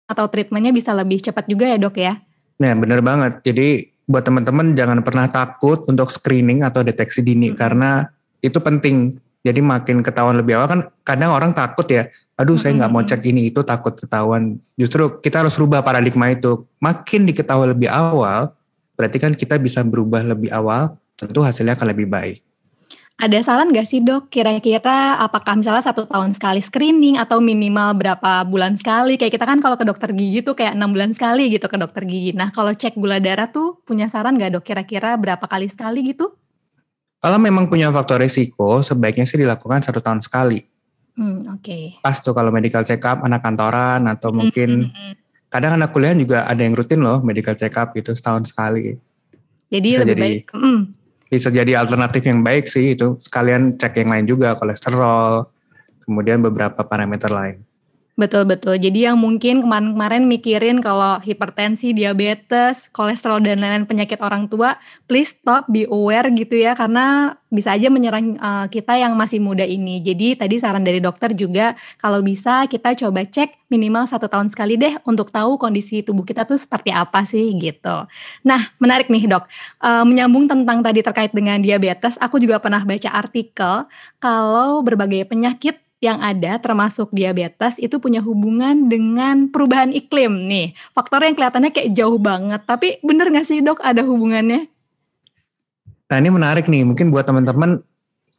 atau 0.06 0.30
treatmentnya 0.30 0.70
bisa 0.70 0.94
lebih 0.94 1.18
cepat 1.18 1.50
juga 1.50 1.66
ya 1.66 1.74
dok 1.74 1.98
ya? 1.98 2.22
Nah 2.62 2.72
bener 2.78 3.02
banget, 3.02 3.42
jadi 3.42 3.90
buat 4.06 4.22
teman-teman 4.22 4.78
jangan 4.78 5.02
pernah 5.02 5.26
takut 5.26 5.82
untuk 5.90 6.06
screening 6.14 6.62
atau 6.62 6.86
deteksi 6.86 7.20
dini 7.20 7.50
hmm. 7.50 7.58
karena 7.58 8.06
itu 8.40 8.62
penting. 8.62 9.18
Jadi 9.46 9.62
makin 9.62 10.02
ketahuan 10.02 10.42
lebih 10.42 10.58
awal 10.58 10.66
kan 10.66 10.80
kadang 11.06 11.30
orang 11.30 11.54
takut 11.54 11.86
ya, 11.86 12.10
aduh 12.34 12.58
hmm. 12.58 12.62
saya 12.62 12.72
nggak 12.82 12.90
mau 12.90 13.02
cek 13.02 13.22
ini 13.26 13.50
itu 13.50 13.62
takut 13.62 13.94
ketahuan. 13.94 14.58
Justru 14.74 15.22
kita 15.22 15.42
harus 15.42 15.54
rubah 15.54 15.86
paradigma 15.86 16.30
itu. 16.34 16.66
Makin 16.82 17.30
diketahui 17.30 17.70
lebih 17.70 17.86
awal, 17.86 18.54
berarti 18.98 19.18
kan 19.22 19.34
kita 19.38 19.54
bisa 19.62 19.86
berubah 19.86 20.26
lebih 20.26 20.50
awal, 20.50 20.98
tentu 21.14 21.46
hasilnya 21.46 21.78
akan 21.78 21.94
lebih 21.94 22.10
baik. 22.10 22.45
Ada 23.16 23.40
saran 23.40 23.72
gak 23.72 23.88
sih 23.88 24.04
dok 24.04 24.28
kira-kira 24.28 25.16
apakah 25.16 25.56
misalnya 25.56 25.80
satu 25.80 26.04
tahun 26.04 26.36
sekali 26.36 26.60
screening 26.60 27.16
atau 27.16 27.40
minimal 27.40 27.96
berapa 27.96 28.44
bulan 28.44 28.76
sekali? 28.76 29.16
Kayak 29.16 29.40
kita 29.40 29.46
kan 29.48 29.58
kalau 29.64 29.80
ke 29.80 29.88
dokter 29.88 30.12
gigi 30.12 30.44
tuh 30.44 30.52
kayak 30.52 30.76
enam 30.76 30.92
bulan 30.92 31.16
sekali 31.16 31.48
gitu 31.48 31.64
ke 31.64 31.80
dokter 31.80 32.04
gigi. 32.04 32.36
Nah 32.36 32.52
kalau 32.52 32.76
cek 32.76 32.92
gula 33.00 33.16
darah 33.16 33.48
tuh 33.48 33.80
punya 33.88 34.12
saran 34.12 34.36
gak 34.36 34.60
dok 34.60 34.68
kira-kira 34.68 35.16
berapa 35.16 35.40
kali 35.48 35.64
sekali 35.64 36.12
gitu? 36.12 36.36
Kalau 37.16 37.40
memang 37.40 37.72
punya 37.72 37.88
faktor 37.88 38.20
risiko 38.20 38.84
sebaiknya 38.84 39.24
sih 39.24 39.40
dilakukan 39.40 39.80
satu 39.80 40.04
tahun 40.04 40.20
sekali. 40.20 40.60
Hmm, 41.16 41.56
Oke. 41.56 41.96
Okay. 41.96 42.04
Pas 42.04 42.20
tuh 42.20 42.36
kalau 42.36 42.52
medical 42.52 42.84
check 42.84 43.00
up 43.00 43.24
anak 43.24 43.40
kantoran 43.40 44.04
atau 44.12 44.28
hmm, 44.28 44.36
mungkin 44.36 44.92
hmm, 44.92 44.92
hmm. 44.92 45.14
kadang 45.48 45.80
anak 45.80 45.96
kuliah 45.96 46.12
juga 46.12 46.44
ada 46.44 46.60
yang 46.60 46.76
rutin 46.76 47.00
loh 47.00 47.24
medical 47.24 47.56
check 47.56 47.72
up 47.80 47.96
gitu 47.96 48.12
setahun 48.12 48.52
sekali. 48.52 49.00
Jadi 49.72 49.88
Bisa 49.88 50.04
lebih 50.04 50.12
jadi, 50.12 50.20
baik. 50.20 50.44
Hmm 50.52 50.95
bisa 51.26 51.50
jadi 51.50 51.78
alternatif 51.78 52.22
yang 52.26 52.42
baik 52.42 52.70
sih 52.70 52.94
itu. 52.94 53.18
Sekalian 53.18 53.74
cek 53.74 54.02
yang 54.02 54.10
lain 54.14 54.26
juga 54.26 54.54
kolesterol 54.54 55.46
kemudian 56.06 56.38
beberapa 56.38 56.86
parameter 56.86 57.28
lain 57.28 57.66
Betul 58.16 58.48
betul. 58.48 58.80
Jadi 58.80 59.04
yang 59.04 59.20
mungkin 59.20 59.60
kemarin-kemarin 59.60 60.24
mikirin 60.24 60.80
kalau 60.80 61.20
hipertensi, 61.20 61.92
diabetes, 61.92 62.88
kolesterol 62.88 63.44
dan 63.44 63.60
lain-lain 63.60 63.84
penyakit 63.84 64.24
orang 64.24 64.48
tua, 64.48 64.80
please 65.04 65.36
stop, 65.36 65.68
be 65.68 65.84
aware 65.84 66.24
gitu 66.32 66.56
ya 66.56 66.72
karena 66.72 67.36
bisa 67.52 67.76
aja 67.76 67.92
menyerang 67.92 68.40
uh, 68.40 68.72
kita 68.72 68.96
yang 68.96 69.12
masih 69.20 69.36
muda 69.44 69.68
ini. 69.68 70.00
Jadi 70.00 70.32
tadi 70.32 70.56
saran 70.56 70.80
dari 70.80 70.96
dokter 70.96 71.36
juga 71.36 71.76
kalau 72.00 72.24
bisa 72.24 72.64
kita 72.64 72.96
coba 72.96 73.20
cek 73.28 73.68
minimal 73.68 74.08
satu 74.08 74.32
tahun 74.32 74.48
sekali 74.48 74.80
deh 74.80 74.96
untuk 75.04 75.28
tahu 75.28 75.60
kondisi 75.60 76.00
tubuh 76.00 76.24
kita 76.24 76.48
tuh 76.48 76.56
seperti 76.56 76.96
apa 76.96 77.20
sih 77.28 77.52
gitu. 77.52 78.08
Nah 78.48 78.72
menarik 78.80 79.12
nih 79.12 79.28
dok, 79.28 79.44
uh, 79.84 80.08
menyambung 80.08 80.48
tentang 80.48 80.80
tadi 80.80 81.04
terkait 81.04 81.36
dengan 81.36 81.60
diabetes, 81.60 82.16
aku 82.16 82.40
juga 82.40 82.64
pernah 82.64 82.80
baca 82.80 83.12
artikel 83.12 83.84
kalau 84.16 84.80
berbagai 84.80 85.28
penyakit 85.28 85.84
yang 86.06 86.22
ada 86.22 86.62
termasuk 86.62 87.10
diabetes 87.10 87.82
itu 87.82 87.98
punya 87.98 88.22
hubungan 88.22 88.86
dengan 88.86 89.50
perubahan 89.50 89.90
iklim 89.90 90.46
nih. 90.46 90.78
Faktor 90.94 91.26
yang 91.26 91.34
kelihatannya 91.34 91.74
kayak 91.74 91.90
jauh 91.98 92.22
banget, 92.22 92.62
tapi 92.62 93.02
bener 93.02 93.34
gak 93.34 93.46
sih 93.50 93.58
dok 93.58 93.82
ada 93.82 94.06
hubungannya? 94.06 94.70
Nah 96.06 96.16
ini 96.22 96.30
menarik 96.30 96.70
nih, 96.70 96.86
mungkin 96.86 97.10
buat 97.10 97.26
teman-teman 97.26 97.82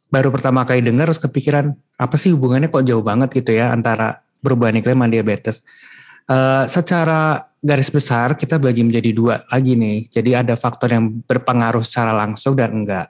baru 0.08 0.32
pertama 0.32 0.64
kali 0.64 0.80
dengar 0.80 1.12
harus 1.12 1.20
kepikiran 1.20 1.76
apa 2.00 2.16
sih 2.16 2.32
hubungannya 2.32 2.72
kok 2.72 2.84
jauh 2.88 3.04
banget 3.04 3.28
gitu 3.36 3.52
ya 3.52 3.76
antara 3.76 4.24
perubahan 4.40 4.80
iklim 4.80 5.04
dan 5.04 5.12
diabetes. 5.12 5.60
Uh, 6.28 6.64
secara 6.68 7.48
garis 7.58 7.90
besar 7.90 8.36
kita 8.38 8.60
bagi 8.60 8.84
menjadi 8.86 9.10
dua 9.12 9.34
lagi 9.50 9.74
nih. 9.74 10.08
Jadi 10.08 10.30
ada 10.32 10.54
faktor 10.54 10.92
yang 10.94 11.24
berpengaruh 11.24 11.82
secara 11.82 12.14
langsung 12.14 12.54
dan 12.54 12.72
enggak. 12.72 13.08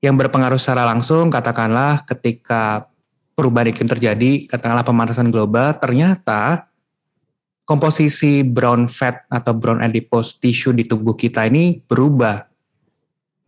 Yang 0.00 0.14
berpengaruh 0.26 0.60
secara 0.60 0.88
langsung 0.88 1.28
katakanlah 1.28 2.04
ketika 2.08 2.89
perubahan 3.40 3.72
iklim 3.72 3.88
terjadi, 3.88 4.44
katakanlah 4.44 4.84
pemanasan 4.84 5.32
global, 5.32 5.72
ternyata 5.80 6.68
komposisi 7.64 8.44
brown 8.44 8.84
fat 8.84 9.24
atau 9.32 9.56
brown 9.56 9.80
adipose 9.80 10.36
tissue 10.36 10.76
di 10.76 10.84
tubuh 10.84 11.16
kita 11.16 11.48
ini 11.48 11.80
berubah. 11.80 12.44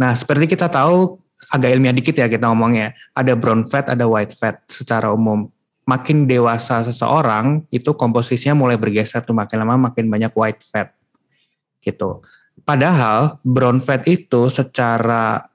Nah, 0.01 0.17
seperti 0.17 0.57
kita 0.57 0.73
tahu, 0.73 1.21
agak 1.53 1.77
ilmiah 1.77 1.93
dikit 1.93 2.17
ya 2.17 2.25
kita 2.33 2.49
ngomongnya, 2.49 2.97
ada 3.13 3.37
brown 3.37 3.69
fat, 3.69 3.93
ada 3.93 4.09
white 4.09 4.33
fat 4.33 4.65
secara 4.65 5.13
umum. 5.13 5.53
Makin 5.85 6.25
dewasa 6.25 6.81
seseorang, 6.89 7.69
itu 7.69 7.93
komposisinya 7.93 8.57
mulai 8.57 8.81
bergeser 8.81 9.21
tuh 9.21 9.37
makin 9.37 9.61
lama 9.61 9.93
makin 9.93 10.09
banyak 10.09 10.33
white 10.33 10.65
fat. 10.65 10.97
Gitu. 11.85 12.25
Padahal 12.65 13.43
brown 13.45 13.85
fat 13.85 14.09
itu 14.09 14.49
secara 14.49 15.52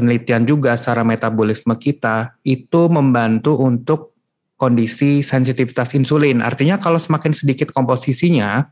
penelitian 0.00 0.48
juga 0.48 0.72
secara 0.80 1.04
metabolisme 1.04 1.76
kita 1.76 2.40
itu 2.40 2.88
membantu 2.88 3.60
untuk 3.60 4.16
kondisi 4.56 5.20
sensitivitas 5.20 5.92
insulin. 5.92 6.40
Artinya 6.40 6.80
kalau 6.80 6.96
semakin 6.96 7.36
sedikit 7.36 7.68
komposisinya, 7.68 8.64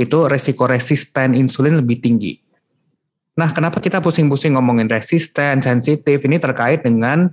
itu 0.00 0.24
resiko 0.24 0.64
resisten 0.64 1.36
insulin 1.36 1.84
lebih 1.84 2.00
tinggi. 2.00 2.40
Nah, 3.36 3.52
kenapa 3.52 3.80
kita 3.80 4.00
pusing-pusing 4.00 4.56
ngomongin 4.56 4.88
resisten, 4.88 5.60
sensitif? 5.60 6.20
Ini 6.24 6.40
terkait 6.40 6.80
dengan 6.84 7.28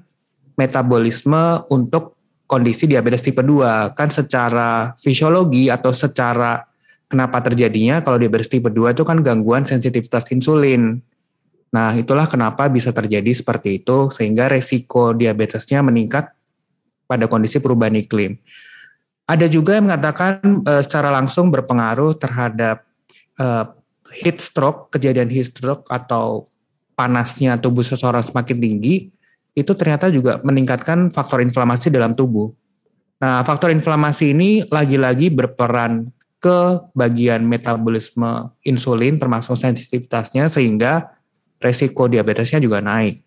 metabolisme 0.59 1.63
untuk 1.71 2.19
kondisi 2.43 2.87
diabetes 2.87 3.23
tipe 3.23 3.39
2. 3.39 3.95
Kan 3.95 4.11
secara 4.11 4.95
fisiologi 4.99 5.67
atau 5.67 5.91
secara 5.95 6.63
kenapa 7.07 7.43
terjadinya 7.43 7.99
kalau 8.03 8.15
diabetes 8.15 8.51
tipe 8.51 8.67
2 8.67 8.95
itu 8.95 9.03
kan 9.03 9.19
gangguan 9.19 9.67
sensitivitas 9.67 10.27
insulin. 10.31 11.03
Nah, 11.69 11.93
itulah 11.93 12.25
kenapa 12.25 12.65
bisa 12.65 12.89
terjadi 12.89 13.29
seperti 13.29 13.81
itu 13.81 14.09
sehingga 14.09 14.49
resiko 14.49 15.13
diabetesnya 15.13 15.85
meningkat 15.85 16.33
pada 17.05 17.29
kondisi 17.29 17.61
perubahan 17.61 17.97
iklim. 17.97 18.37
Ada 19.29 19.45
juga 19.45 19.77
yang 19.77 19.85
mengatakan 19.85 20.65
e, 20.65 20.73
secara 20.81 21.13
langsung 21.13 21.53
berpengaruh 21.53 22.17
terhadap 22.17 22.81
e, 23.37 23.45
heat 24.25 24.41
stroke, 24.41 24.89
kejadian 24.89 25.29
heat 25.29 25.53
stroke 25.53 25.85
atau 25.85 26.49
panasnya 26.97 27.61
tubuh 27.61 27.85
seseorang 27.85 28.25
semakin 28.25 28.57
tinggi, 28.57 29.13
itu 29.53 29.71
ternyata 29.77 30.09
juga 30.09 30.41
meningkatkan 30.41 31.13
faktor 31.13 31.45
inflamasi 31.45 31.93
dalam 31.93 32.17
tubuh. 32.17 32.49
Nah, 33.21 33.45
faktor 33.45 33.69
inflamasi 33.69 34.33
ini 34.33 34.49
lagi-lagi 34.65 35.29
berperan 35.29 36.09
ke 36.39 36.89
bagian 36.95 37.43
metabolisme 37.43 38.55
insulin 38.63 39.19
termasuk 39.19 39.59
sensitivitasnya 39.59 40.47
sehingga 40.47 41.18
resiko 41.59 42.07
diabetesnya 42.07 42.63
juga 42.63 42.79
naik. 42.79 43.19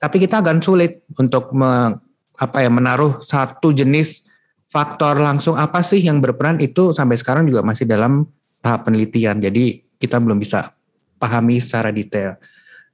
Tapi 0.00 0.16
kita 0.16 0.40
akan 0.40 0.64
sulit 0.64 1.04
untuk 1.20 1.52
me, 1.52 1.92
apa 2.40 2.64
ya 2.64 2.70
menaruh 2.72 3.20
satu 3.20 3.74
jenis 3.74 4.24
faktor 4.70 5.20
langsung 5.20 5.58
apa 5.58 5.84
sih 5.84 6.00
yang 6.00 6.22
berperan 6.22 6.56
itu 6.62 6.94
sampai 6.94 7.18
sekarang 7.18 7.44
juga 7.44 7.60
masih 7.60 7.84
dalam 7.84 8.24
tahap 8.64 8.88
penelitian. 8.88 9.42
Jadi 9.42 9.82
kita 10.00 10.16
belum 10.16 10.40
bisa 10.40 10.72
pahami 11.20 11.60
secara 11.60 11.92
detail. 11.92 12.40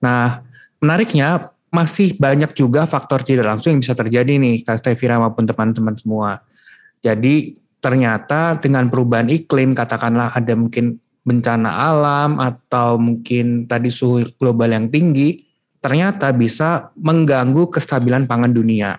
Nah, 0.03 0.43
menariknya 0.83 1.55
masih 1.71 2.17
banyak 2.17 2.57
juga 2.57 2.89
faktor 2.89 3.23
tidak 3.23 3.47
langsung 3.47 3.77
yang 3.77 3.85
bisa 3.85 3.95
terjadi 3.95 4.41
nih, 4.41 4.65
Kak 4.67 4.83
Stevira 4.83 5.21
maupun 5.21 5.47
teman-teman 5.47 5.95
semua. 5.95 6.43
Jadi 7.05 7.55
ternyata 7.79 8.59
dengan 8.59 8.91
perubahan 8.91 9.31
iklim, 9.31 9.77
katakanlah 9.77 10.35
ada 10.35 10.59
mungkin 10.59 10.99
bencana 11.27 11.91
alam 11.91 12.39
atau 12.39 12.95
mungkin 13.03 13.67
tadi 13.67 13.91
suhu 13.91 14.23
global 14.39 14.71
yang 14.71 14.87
tinggi 14.87 15.43
ternyata 15.83 16.31
bisa 16.31 16.95
mengganggu 16.95 17.67
kestabilan 17.67 18.31
pangan 18.31 18.55
dunia. 18.55 18.95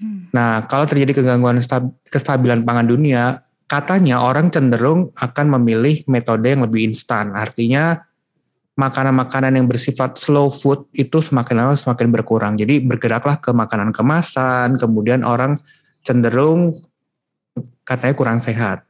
Hmm. 0.00 0.32
Nah, 0.32 0.64
kalau 0.64 0.88
terjadi 0.88 1.20
kegangguan 1.20 1.60
kestabilan 2.08 2.64
pangan 2.64 2.88
dunia, 2.88 3.44
katanya 3.68 4.24
orang 4.24 4.48
cenderung 4.48 5.12
akan 5.12 5.60
memilih 5.60 6.00
metode 6.08 6.48
yang 6.48 6.64
lebih 6.64 6.88
instan. 6.88 7.36
Artinya 7.36 8.00
makanan-makanan 8.80 9.60
yang 9.60 9.68
bersifat 9.68 10.16
slow 10.16 10.48
food 10.48 10.88
itu 10.96 11.20
semakin 11.20 11.54
lama 11.60 11.74
semakin 11.76 12.08
berkurang. 12.08 12.56
Jadi 12.56 12.80
bergeraklah 12.80 13.36
ke 13.36 13.52
makanan 13.52 13.92
kemasan, 13.92 14.80
kemudian 14.80 15.20
orang 15.20 15.60
cenderung 16.00 16.80
katanya 17.84 18.14
kurang 18.16 18.40
sehat 18.40 18.88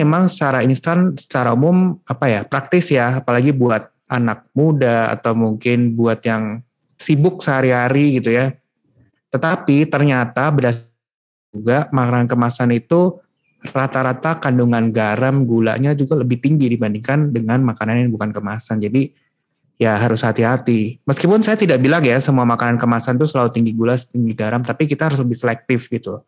memang 0.00 0.26
secara 0.32 0.64
instan, 0.64 1.12
secara 1.14 1.52
umum 1.52 2.00
apa 2.08 2.26
ya 2.26 2.40
praktis 2.48 2.88
ya, 2.88 3.20
apalagi 3.20 3.52
buat 3.52 3.92
anak 4.10 4.50
muda 4.56 5.12
atau 5.12 5.36
mungkin 5.38 5.94
buat 5.94 6.18
yang 6.26 6.64
sibuk 6.98 7.44
sehari-hari 7.44 8.18
gitu 8.18 8.34
ya. 8.34 8.52
Tetapi 9.30 9.86
ternyata 9.86 10.50
berdasarkan 10.50 10.90
juga 11.54 11.86
makanan 11.94 12.26
kemasan 12.26 12.70
itu 12.74 13.22
rata-rata 13.70 14.40
kandungan 14.40 14.90
garam, 14.90 15.44
gulanya 15.44 15.92
juga 15.92 16.18
lebih 16.18 16.40
tinggi 16.40 16.66
dibandingkan 16.72 17.30
dengan 17.30 17.62
makanan 17.62 18.08
yang 18.08 18.10
bukan 18.10 18.32
kemasan. 18.32 18.80
Jadi 18.80 19.12
ya 19.80 19.96
harus 19.96 20.20
hati-hati. 20.20 21.00
Meskipun 21.08 21.40
saya 21.40 21.56
tidak 21.56 21.80
bilang 21.80 22.04
ya 22.04 22.20
semua 22.20 22.44
makanan 22.44 22.76
kemasan 22.76 23.16
itu 23.16 23.30
selalu 23.30 23.50
tinggi 23.54 23.72
gula, 23.72 23.96
tinggi 23.96 24.34
garam, 24.36 24.60
tapi 24.60 24.84
kita 24.84 25.08
harus 25.08 25.20
lebih 25.20 25.36
selektif 25.36 25.88
gitu 25.88 26.20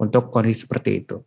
untuk 0.00 0.32
kondisi 0.32 0.64
seperti 0.64 1.04
itu. 1.04 1.20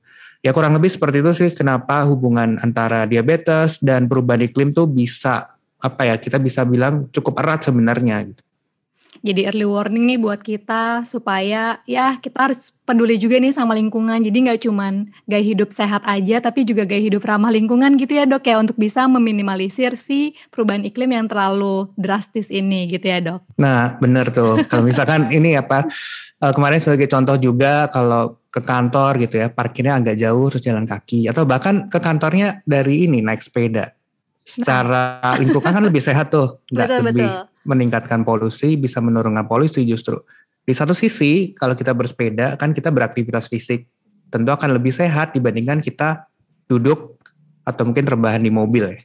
Ya 0.45 0.53
kurang 0.53 0.77
lebih 0.77 0.93
seperti 0.93 1.19
itu 1.21 1.31
sih 1.33 1.49
kenapa 1.51 2.05
hubungan 2.05 2.61
antara 2.61 3.09
diabetes 3.09 3.81
dan 3.81 4.05
perubahan 4.05 4.45
iklim 4.45 4.71
tuh 4.71 4.85
bisa 4.85 5.57
apa 5.77 6.09
ya 6.09 6.15
kita 6.17 6.41
bisa 6.41 6.65
bilang 6.65 7.05
cukup 7.13 7.37
erat 7.41 7.65
sebenarnya 7.69 8.33
gitu 8.33 8.41
jadi 9.25 9.49
early 9.49 9.65
warning 9.65 10.05
nih 10.05 10.19
buat 10.21 10.41
kita 10.41 11.05
supaya 11.07 11.81
ya 11.89 12.17
kita 12.21 12.49
harus 12.49 12.73
peduli 12.85 13.17
juga 13.17 13.41
nih 13.41 13.53
sama 13.53 13.73
lingkungan. 13.73 14.21
Jadi 14.21 14.37
nggak 14.47 14.61
cuman 14.67 15.09
gaya 15.25 15.43
hidup 15.43 15.73
sehat 15.73 16.05
aja, 16.05 16.39
tapi 16.43 16.67
juga 16.67 16.85
gaya 16.85 17.01
hidup 17.01 17.25
ramah 17.25 17.49
lingkungan 17.49 17.97
gitu 17.97 18.17
ya 18.17 18.25
dok 18.29 18.45
ya 18.45 18.61
untuk 18.61 18.77
bisa 18.77 19.09
meminimalisir 19.09 19.97
si 19.97 20.37
perubahan 20.53 20.85
iklim 20.85 21.11
yang 21.13 21.25
terlalu 21.25 21.89
drastis 21.97 22.53
ini 22.53 22.87
gitu 22.91 23.05
ya 23.07 23.19
dok. 23.23 23.41
Nah 23.57 23.97
bener 23.97 24.29
tuh. 24.29 24.61
Kalau 24.69 24.83
misalkan 24.85 25.33
ini 25.33 25.57
apa 25.57 25.87
uh, 26.41 26.53
kemarin 26.53 26.79
sebagai 26.81 27.09
contoh 27.09 27.35
juga 27.39 27.89
kalau 27.89 28.37
ke 28.57 28.61
kantor 28.65 29.21
gitu 29.21 29.37
ya 29.37 29.53
parkirnya 29.53 30.01
agak 30.01 30.17
jauh 30.17 30.49
terus 30.49 30.65
jalan 30.65 30.89
kaki 30.89 31.29
atau 31.29 31.45
bahkan 31.45 31.85
ke 31.85 32.01
kantornya 32.01 32.65
dari 32.65 33.05
ini 33.05 33.21
naik 33.21 33.45
sepeda 33.45 33.93
secara 34.41 35.21
nah. 35.21 35.37
lingkungan 35.37 35.69
kan 35.69 35.83
lebih 35.85 36.01
sehat 36.01 36.33
tuh 36.33 36.59
nggak 36.73 36.89
lebih 37.05 37.29
betul 37.29 37.55
meningkatkan 37.67 38.23
polusi, 38.23 38.79
bisa 38.79 39.03
menurunkan 39.03 39.43
polusi 39.43 39.83
justru. 39.83 40.23
Di 40.63 40.71
satu 40.71 40.95
sisi, 40.95 41.51
kalau 41.51 41.75
kita 41.75 41.91
bersepeda 41.91 42.55
kan 42.55 42.71
kita 42.71 42.89
beraktivitas 42.89 43.51
fisik, 43.51 43.91
tentu 44.31 44.49
akan 44.55 44.79
lebih 44.79 44.95
sehat 44.95 45.35
dibandingkan 45.35 45.83
kita 45.83 46.31
duduk 46.71 47.19
atau 47.67 47.83
mungkin 47.83 48.07
terbahan 48.07 48.39
di 48.39 48.51
mobil 48.51 48.95
ya. 48.95 48.99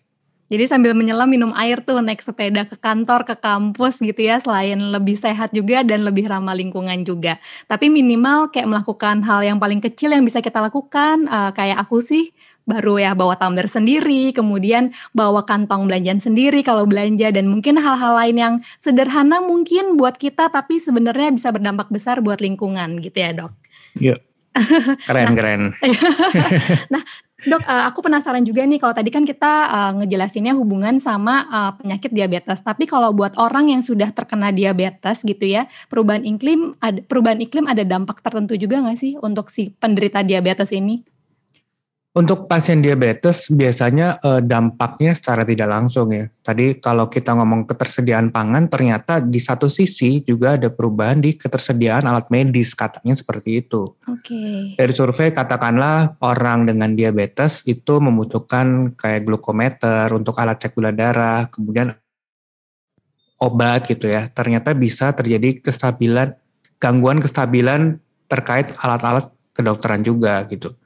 Jadi 0.53 0.69
sambil 0.69 0.93
menyelam 0.93 1.33
minum 1.33 1.49
air 1.57 1.81
tuh 1.81 2.05
naik 2.05 2.21
sepeda 2.21 2.69
ke 2.69 2.77
kantor, 2.77 3.25
ke 3.25 3.41
kampus 3.41 4.05
gitu 4.05 4.21
ya, 4.21 4.37
selain 4.37 4.77
lebih 4.77 5.17
sehat 5.17 5.49
juga 5.57 5.81
dan 5.81 6.05
lebih 6.05 6.29
ramah 6.29 6.53
lingkungan 6.53 7.09
juga. 7.09 7.41
Tapi 7.65 7.89
minimal 7.89 8.53
kayak 8.53 8.69
melakukan 8.69 9.25
hal 9.25 9.41
yang 9.41 9.57
paling 9.57 9.81
kecil 9.81 10.13
yang 10.13 10.21
bisa 10.29 10.45
kita 10.45 10.61
lakukan, 10.61 11.25
uh, 11.33 11.57
kayak 11.57 11.81
aku 11.81 12.05
sih 12.05 12.37
baru 12.69 13.01
ya 13.01 13.17
bawa 13.17 13.41
tumbler 13.41 13.65
sendiri, 13.65 14.37
kemudian 14.37 14.93
bawa 15.17 15.49
kantong 15.49 15.89
belanjaan 15.89 16.21
sendiri 16.21 16.61
kalau 16.61 16.85
belanja 16.85 17.33
dan 17.33 17.49
mungkin 17.49 17.81
hal-hal 17.81 18.13
lain 18.13 18.37
yang 18.37 18.55
sederhana 18.77 19.41
mungkin 19.41 19.97
buat 19.97 20.21
kita 20.21 20.53
tapi 20.53 20.77
sebenarnya 20.77 21.33
bisa 21.33 21.49
berdampak 21.49 21.89
besar 21.89 22.21
buat 22.21 22.45
lingkungan 22.45 23.01
gitu 23.01 23.19
ya 23.19 23.33
dok. 23.33 23.53
Iya. 23.97 24.21
Keren 25.09 25.27
nah, 25.33 25.37
keren. 25.37 25.63
nah 26.95 27.03
dok, 27.43 27.63
uh, 27.67 27.85
aku 27.91 28.05
penasaran 28.07 28.45
juga 28.47 28.63
nih 28.63 28.79
kalau 28.79 28.95
tadi 28.95 29.11
kan 29.11 29.27
kita 29.27 29.53
uh, 29.69 29.93
ngejelasinnya 30.03 30.55
hubungan 30.55 31.03
sama 31.03 31.47
uh, 31.51 31.73
penyakit 31.77 32.15
diabetes. 32.15 32.63
Tapi 32.63 32.87
kalau 32.87 33.11
buat 33.11 33.35
orang 33.41 33.73
yang 33.73 33.83
sudah 33.83 34.13
terkena 34.15 34.55
diabetes 34.55 35.25
gitu 35.27 35.43
ya, 35.43 35.67
perubahan 35.91 36.23
iklim 36.23 36.79
ada 36.79 37.01
perubahan 37.03 37.41
iklim 37.43 37.67
ada 37.67 37.83
dampak 37.83 38.23
tertentu 38.23 38.55
juga 38.55 38.81
nggak 38.83 38.99
sih 38.99 39.13
untuk 39.19 39.51
si 39.51 39.75
penderita 39.75 40.23
diabetes 40.23 40.71
ini? 40.71 41.03
Untuk 42.13 42.45
pasien 42.45 42.85
diabetes 42.85 43.49
biasanya 43.49 44.21
eh, 44.21 44.45
dampaknya 44.45 45.17
secara 45.17 45.49
tidak 45.49 45.65
langsung 45.65 46.13
ya. 46.13 46.29
Tadi 46.45 46.77
kalau 46.77 47.09
kita 47.09 47.33
ngomong 47.33 47.65
ketersediaan 47.65 48.29
pangan 48.29 48.69
ternyata 48.69 49.25
di 49.25 49.41
satu 49.41 49.65
sisi 49.73 50.21
juga 50.21 50.61
ada 50.61 50.69
perubahan 50.69 51.25
di 51.25 51.33
ketersediaan 51.33 52.05
alat 52.05 52.29
medis 52.29 52.77
katanya 52.77 53.17
seperti 53.17 53.65
itu. 53.65 53.97
Oke. 54.05 54.29
Okay. 54.29 54.77
Dari 54.77 54.93
survei 54.93 55.33
katakanlah 55.33 56.21
orang 56.21 56.69
dengan 56.69 56.93
diabetes 56.93 57.65
itu 57.65 57.97
membutuhkan 57.97 58.93
kayak 58.93 59.25
glukometer 59.25 60.13
untuk 60.13 60.37
alat 60.37 60.61
cek 60.61 60.77
gula 60.77 60.93
darah, 60.93 61.49
kemudian 61.49 61.97
obat 63.41 63.89
gitu 63.89 64.13
ya. 64.13 64.29
Ternyata 64.29 64.77
bisa 64.77 65.17
terjadi 65.17 65.65
kestabilan 65.65 66.37
gangguan 66.77 67.25
kestabilan 67.25 68.05
terkait 68.29 68.69
alat-alat 68.77 69.33
kedokteran 69.57 70.05
juga 70.05 70.45
gitu 70.53 70.77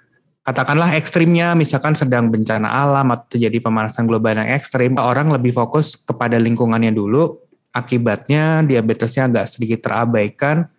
katakanlah 0.47 0.95
ekstrimnya 0.95 1.59
misalkan 1.59 1.99
sedang 1.99 2.31
bencana 2.31 2.71
alam 2.71 3.11
atau 3.11 3.35
terjadi 3.35 3.59
pemanasan 3.67 4.07
global 4.07 4.39
yang 4.39 4.47
ekstrim, 4.55 4.95
orang 4.95 5.35
lebih 5.35 5.51
fokus 5.51 5.99
kepada 5.99 6.39
lingkungannya 6.39 6.95
dulu, 6.95 7.35
akibatnya 7.75 8.63
diabetesnya 8.63 9.27
agak 9.27 9.51
sedikit 9.51 9.91
terabaikan. 9.91 10.71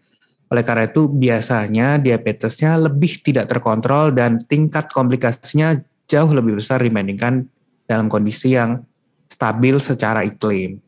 Oleh 0.48 0.64
karena 0.64 0.88
itu 0.88 1.12
biasanya 1.12 2.00
diabetesnya 2.00 2.80
lebih 2.80 3.20
tidak 3.20 3.52
terkontrol 3.52 4.16
dan 4.16 4.40
tingkat 4.40 4.88
komplikasinya 4.88 5.76
jauh 6.08 6.32
lebih 6.32 6.64
besar 6.64 6.80
dibandingkan 6.80 7.44
dalam 7.84 8.08
kondisi 8.08 8.56
yang 8.56 8.80
stabil 9.28 9.76
secara 9.84 10.24
iklim. 10.24 10.87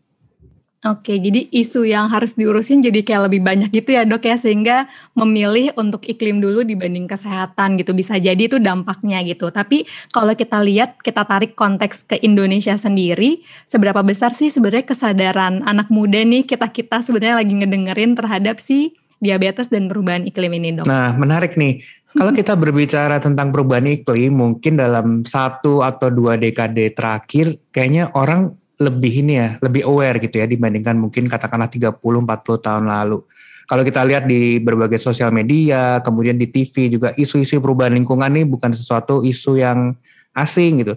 Oke, 0.80 1.20
jadi 1.20 1.44
isu 1.52 1.84
yang 1.84 2.08
harus 2.08 2.40
diurusin 2.40 2.80
jadi 2.80 3.04
kayak 3.04 3.28
lebih 3.28 3.44
banyak 3.44 3.68
gitu 3.68 4.00
ya 4.00 4.08
dok 4.08 4.24
ya 4.24 4.40
sehingga 4.40 4.88
memilih 5.12 5.76
untuk 5.76 6.08
iklim 6.08 6.40
dulu 6.40 6.64
dibanding 6.64 7.04
kesehatan 7.04 7.76
gitu 7.76 7.92
bisa 7.92 8.16
jadi 8.16 8.40
itu 8.40 8.64
dampaknya 8.64 9.20
gitu. 9.28 9.52
Tapi 9.52 9.84
kalau 10.16 10.32
kita 10.40 10.64
lihat 10.64 11.04
kita 11.04 11.28
tarik 11.28 11.60
konteks 11.60 12.08
ke 12.08 12.16
Indonesia 12.24 12.80
sendiri, 12.80 13.44
seberapa 13.68 14.00
besar 14.08 14.32
sih 14.32 14.48
sebenarnya 14.48 14.88
kesadaran 14.88 15.68
anak 15.68 15.92
muda 15.92 16.24
nih 16.24 16.48
kita 16.48 16.72
kita 16.72 17.04
sebenarnya 17.04 17.44
lagi 17.44 17.60
ngedengerin 17.60 18.16
terhadap 18.16 18.64
si 18.64 18.96
diabetes 19.20 19.68
dan 19.68 19.92
perubahan 19.92 20.24
iklim 20.32 20.64
ini 20.64 20.80
dok? 20.80 20.88
Nah 20.88 21.12
menarik 21.12 21.60
nih, 21.60 21.84
kalau 22.16 22.32
kita 22.32 22.56
berbicara 22.56 23.20
tentang 23.20 23.52
perubahan 23.52 23.84
iklim 23.84 24.32
mungkin 24.32 24.80
dalam 24.80 25.28
satu 25.28 25.84
atau 25.84 26.08
dua 26.08 26.40
dekade 26.40 26.96
terakhir 26.96 27.60
kayaknya 27.76 28.16
orang 28.16 28.56
lebih 28.80 29.28
ini 29.28 29.34
ya, 29.36 29.50
lebih 29.60 29.84
aware 29.84 30.18
gitu 30.24 30.40
ya 30.40 30.48
dibandingkan 30.48 30.96
mungkin 30.96 31.28
katakanlah 31.28 31.68
30 31.68 32.00
40 32.00 32.66
tahun 32.66 32.86
lalu. 32.88 33.22
Kalau 33.70 33.84
kita 33.86 34.02
lihat 34.02 34.26
di 34.26 34.58
berbagai 34.58 34.98
sosial 34.98 35.30
media, 35.30 36.02
kemudian 36.02 36.40
di 36.40 36.50
TV 36.50 36.90
juga 36.90 37.14
isu-isu 37.14 37.62
perubahan 37.62 37.94
lingkungan 37.94 38.34
ini 38.34 38.48
bukan 38.48 38.74
sesuatu 38.74 39.22
isu 39.22 39.62
yang 39.62 39.94
asing 40.34 40.82
gitu. 40.82 40.96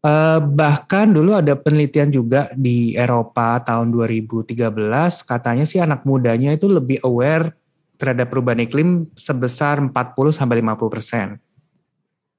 Eh, 0.00 0.40
bahkan 0.40 1.12
dulu 1.12 1.36
ada 1.36 1.52
penelitian 1.60 2.08
juga 2.08 2.48
di 2.56 2.96
Eropa 2.96 3.60
tahun 3.60 3.92
2013 3.92 5.20
katanya 5.28 5.68
sih 5.68 5.76
anak 5.76 6.08
mudanya 6.08 6.56
itu 6.56 6.72
lebih 6.72 7.04
aware 7.04 7.52
terhadap 8.00 8.32
perubahan 8.32 8.64
iklim 8.64 9.12
sebesar 9.12 9.76
40 9.76 9.92
sampai 10.32 10.64
50 10.64 10.88
persen. 10.88 11.36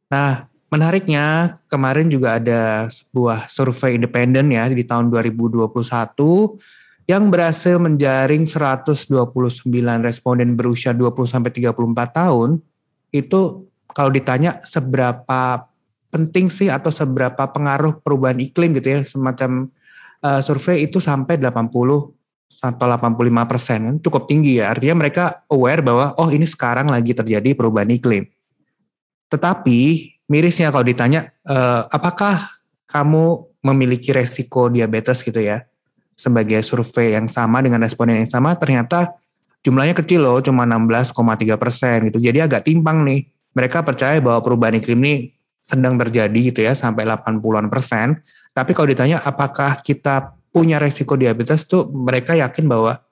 Nah, 0.09 0.49
Menariknya, 0.71 1.59
kemarin 1.67 2.07
juga 2.07 2.39
ada 2.39 2.87
sebuah 2.87 3.51
survei 3.51 3.99
independen 3.99 4.55
ya 4.55 4.71
di 4.71 4.87
tahun 4.87 5.11
2021 5.11 5.67
yang 7.11 7.27
berhasil 7.27 7.75
menjaring 7.75 8.47
129 8.47 9.67
responden 9.99 10.55
berusia 10.55 10.95
20 10.95 11.11
sampai 11.27 11.51
34 11.51 11.75
tahun. 12.15 12.63
Itu 13.11 13.67
kalau 13.91 14.15
ditanya 14.15 14.63
seberapa 14.63 15.67
penting 16.07 16.47
sih 16.47 16.71
atau 16.71 16.87
seberapa 16.87 17.51
pengaruh 17.51 17.99
perubahan 17.99 18.39
iklim 18.39 18.71
gitu 18.79 18.95
ya, 18.95 18.99
semacam 19.03 19.67
uh, 20.23 20.39
survei 20.39 20.87
itu 20.87 21.03
sampai 21.03 21.35
80 21.35 21.67
atau 22.63 22.85
85 22.87 23.51
persen 23.51 23.79
kan 23.91 23.95
cukup 23.99 24.23
tinggi 24.23 24.63
ya. 24.63 24.71
Artinya 24.71 25.03
mereka 25.03 25.43
aware 25.51 25.83
bahwa 25.83 26.15
oh 26.15 26.31
ini 26.31 26.47
sekarang 26.47 26.87
lagi 26.87 27.11
terjadi 27.11 27.51
perubahan 27.59 27.91
iklim. 27.91 28.23
Tetapi 29.27 29.79
mirisnya 30.31 30.71
kalau 30.71 30.87
ditanya 30.87 31.35
e, 31.43 31.57
apakah 31.91 32.47
kamu 32.87 33.51
memiliki 33.67 34.15
resiko 34.15 34.71
diabetes 34.71 35.19
gitu 35.27 35.43
ya 35.43 35.67
sebagai 36.15 36.63
survei 36.63 37.19
yang 37.19 37.27
sama 37.27 37.59
dengan 37.59 37.83
responden 37.83 38.23
yang 38.23 38.31
sama 38.31 38.55
ternyata 38.55 39.19
jumlahnya 39.65 39.95
kecil 39.97 40.25
loh 40.25 40.37
cuma 40.41 40.65
16,3 40.65 41.57
persen 41.57 41.97
gitu. 42.09 42.17
Jadi 42.21 42.39
agak 42.41 42.65
timpang 42.67 43.05
nih. 43.05 43.29
Mereka 43.51 43.83
percaya 43.83 44.15
bahwa 44.23 44.39
perubahan 44.39 44.79
iklim 44.79 44.99
ini 45.03 45.15
sedang 45.59 45.99
terjadi 45.99 46.39
gitu 46.39 46.63
ya 46.63 46.73
sampai 46.73 47.03
80-an 47.03 47.67
persen. 47.67 48.23
Tapi 48.55 48.71
kalau 48.71 48.87
ditanya 48.89 49.19
apakah 49.21 49.83
kita 49.83 50.35
punya 50.51 50.79
resiko 50.79 51.15
diabetes 51.15 51.67
tuh 51.67 51.87
mereka 51.87 52.35
yakin 52.35 52.67
bahwa 52.67 53.03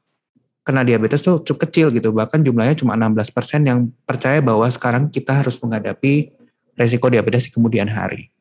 kena 0.64 0.84
diabetes 0.88 1.20
tuh 1.20 1.44
cukup 1.44 1.68
kecil 1.68 1.92
gitu. 1.92 2.16
Bahkan 2.16 2.40
jumlahnya 2.44 2.80
cuma 2.80 2.96
16 2.96 3.36
persen 3.36 3.62
yang 3.68 3.92
percaya 4.08 4.40
bahwa 4.40 4.64
sekarang 4.72 5.12
kita 5.12 5.44
harus 5.44 5.60
menghadapi 5.60 6.39
resiko 6.80 7.12
diabetes 7.12 7.44
di 7.46 7.52
kemudian 7.52 7.92
hari. 7.92 8.32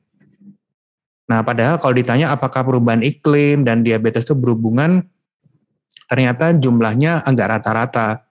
Nah, 1.29 1.42
padahal 1.42 1.77
kalau 1.83 1.92
ditanya 1.92 2.31
apakah 2.33 2.62
perubahan 2.62 3.03
iklim 3.03 3.66
dan 3.66 3.83
diabetes 3.83 4.24
itu 4.24 4.38
berhubungan, 4.38 5.05
ternyata 6.07 6.55
jumlahnya 6.57 7.27
agak 7.27 7.59
rata-rata. 7.59 8.24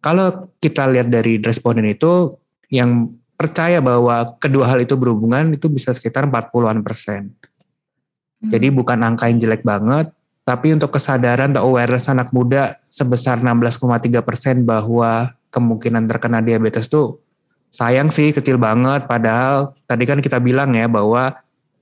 Kalau 0.00 0.50
kita 0.58 0.88
lihat 0.88 1.12
dari 1.12 1.38
responden 1.38 1.86
itu, 1.86 2.34
yang 2.72 3.12
percaya 3.36 3.78
bahwa 3.78 4.34
kedua 4.40 4.66
hal 4.66 4.82
itu 4.82 4.96
berhubungan 4.96 5.54
itu 5.54 5.68
bisa 5.70 5.94
sekitar 5.94 6.26
40-an 6.26 6.80
persen. 6.82 7.36
Hmm. 8.40 8.50
Jadi 8.50 8.72
bukan 8.72 8.98
angka 9.04 9.28
yang 9.28 9.38
jelek 9.38 9.62
banget, 9.62 10.10
Tapi 10.40 10.74
untuk 10.74 10.90
kesadaran 10.90 11.54
atau 11.54 11.70
awareness 11.70 12.10
anak 12.10 12.34
muda 12.34 12.74
sebesar 12.90 13.38
16,3 13.38 14.18
persen 14.24 14.66
bahwa 14.66 15.30
kemungkinan 15.54 16.10
terkena 16.10 16.42
diabetes 16.42 16.90
tuh 16.90 17.22
sayang 17.70 18.10
sih 18.10 18.34
kecil 18.34 18.58
banget. 18.58 19.06
Padahal 19.06 19.72
tadi 19.86 20.04
kan 20.04 20.18
kita 20.18 20.42
bilang 20.42 20.74
ya 20.74 20.90
bahwa 20.90 21.38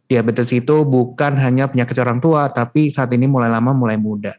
diabetes 0.08 0.52
itu 0.52 0.84
bukan 0.84 1.36
hanya 1.36 1.68
penyakit 1.68 1.96
orang 2.00 2.20
tua, 2.20 2.48
tapi 2.48 2.88
saat 2.88 3.12
ini 3.12 3.28
mulai 3.28 3.48
lama 3.52 3.76
mulai 3.76 4.00
muda 4.00 4.36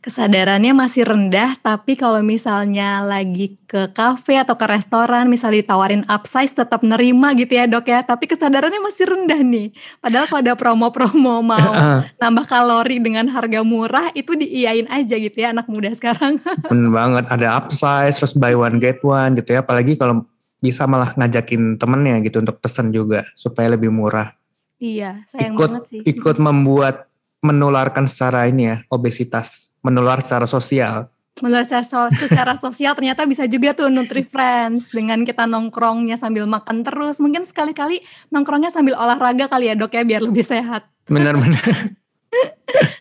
kesadarannya 0.00 0.72
masih 0.76 1.04
rendah, 1.08 1.56
tapi 1.60 1.96
kalau 1.96 2.20
misalnya 2.20 3.04
lagi 3.04 3.56
ke 3.64 3.92
kafe 3.92 4.40
atau 4.40 4.56
ke 4.56 4.66
restoran, 4.68 5.28
misalnya 5.28 5.64
ditawarin 5.64 6.04
upsize 6.08 6.52
tetap 6.52 6.84
nerima 6.84 7.32
gitu 7.36 7.56
ya 7.56 7.64
dok 7.68 7.86
ya, 7.88 8.00
tapi 8.04 8.28
kesadarannya 8.28 8.80
masih 8.80 9.04
rendah 9.08 9.40
nih. 9.40 9.66
Padahal 10.00 10.26
kalau 10.28 10.40
ada 10.40 10.54
promo-promo 10.56 11.40
mau 11.52 11.72
nambah 12.20 12.44
kalori 12.48 13.00
dengan 13.00 13.28
harga 13.30 13.60
murah, 13.64 14.12
itu 14.16 14.36
diiyain 14.36 14.88
aja 14.88 15.16
gitu 15.16 15.36
ya 15.36 15.52
anak 15.52 15.68
muda 15.68 15.92
sekarang. 15.92 16.40
Bener 16.70 16.90
banget, 16.92 17.24
ada 17.28 17.60
upsize, 17.60 18.20
terus 18.20 18.32
buy 18.36 18.56
one 18.56 18.80
get 18.80 19.00
one 19.04 19.36
gitu 19.38 19.56
ya, 19.56 19.60
apalagi 19.64 19.96
kalau 19.96 20.24
bisa 20.60 20.84
malah 20.84 21.16
ngajakin 21.16 21.80
temennya 21.80 22.20
gitu 22.22 22.44
untuk 22.44 22.60
pesen 22.60 22.92
juga, 22.92 23.24
supaya 23.34 23.72
lebih 23.72 23.88
murah. 23.88 24.36
Iya, 24.80 25.24
sayang 25.28 25.56
ikut, 25.56 25.68
banget 25.72 25.84
sih. 25.92 26.00
Ikut 26.04 26.36
membuat 26.40 27.08
menularkan 27.40 28.04
secara 28.08 28.48
ini 28.48 28.68
ya, 28.68 28.76
obesitas 28.92 29.72
menular 29.80 30.20
secara 30.20 30.44
sosial. 30.44 31.08
Menular 31.40 31.64
secara, 31.64 32.12
secara 32.12 32.52
sosial 32.60 32.92
ternyata 32.92 33.24
bisa 33.24 33.48
juga 33.48 33.72
tuh 33.72 33.88
Nutri 33.88 34.24
Friends 34.24 34.92
dengan 34.92 35.24
kita 35.24 35.48
nongkrongnya 35.48 36.20
sambil 36.20 36.44
makan 36.44 36.84
terus. 36.84 37.16
Mungkin 37.16 37.48
sekali-kali 37.48 38.04
nongkrongnya 38.28 38.68
sambil 38.68 38.96
olahraga 39.00 39.48
kali 39.48 39.72
ya 39.72 39.74
dok 39.76 39.96
ya 39.96 40.04
biar 40.04 40.20
lebih 40.20 40.44
sehat. 40.44 40.84
Benar-benar. 41.08 41.96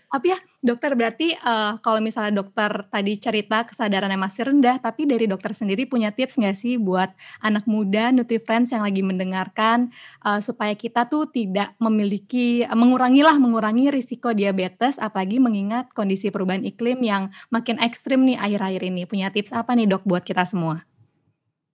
Tapi 0.09 0.33
ya 0.33 0.41
dokter 0.59 0.97
berarti 0.97 1.37
uh, 1.37 1.77
kalau 1.85 2.01
misalnya 2.01 2.41
dokter 2.41 2.89
tadi 2.89 3.13
cerita 3.21 3.61
kesadarannya 3.61 4.17
masih 4.17 4.49
rendah, 4.49 4.81
tapi 4.81 5.05
dari 5.05 5.29
dokter 5.29 5.53
sendiri 5.53 5.85
punya 5.85 6.09
tips 6.09 6.41
nggak 6.41 6.57
sih 6.57 6.81
buat 6.81 7.13
anak 7.45 7.69
muda 7.69 8.09
NutriFriends 8.09 8.73
yang 8.73 8.81
lagi 8.81 9.05
mendengarkan 9.05 9.93
uh, 10.25 10.41
supaya 10.41 10.73
kita 10.73 11.05
tuh 11.05 11.29
tidak 11.29 11.77
memiliki 11.77 12.65
uh, 12.65 12.73
mengurangilah 12.73 13.37
mengurangi 13.37 13.93
risiko 13.93 14.33
diabetes, 14.33 14.97
apalagi 14.97 15.37
mengingat 15.37 15.93
kondisi 15.93 16.33
perubahan 16.33 16.65
iklim 16.65 16.99
yang 17.05 17.29
makin 17.53 17.77
ekstrim 17.77 18.25
nih 18.25 18.41
akhir-akhir 18.41 18.81
ini. 18.89 19.05
Punya 19.05 19.29
tips 19.29 19.53
apa 19.53 19.77
nih 19.77 19.85
dok 19.85 20.09
buat 20.09 20.25
kita 20.25 20.41
semua? 20.49 20.89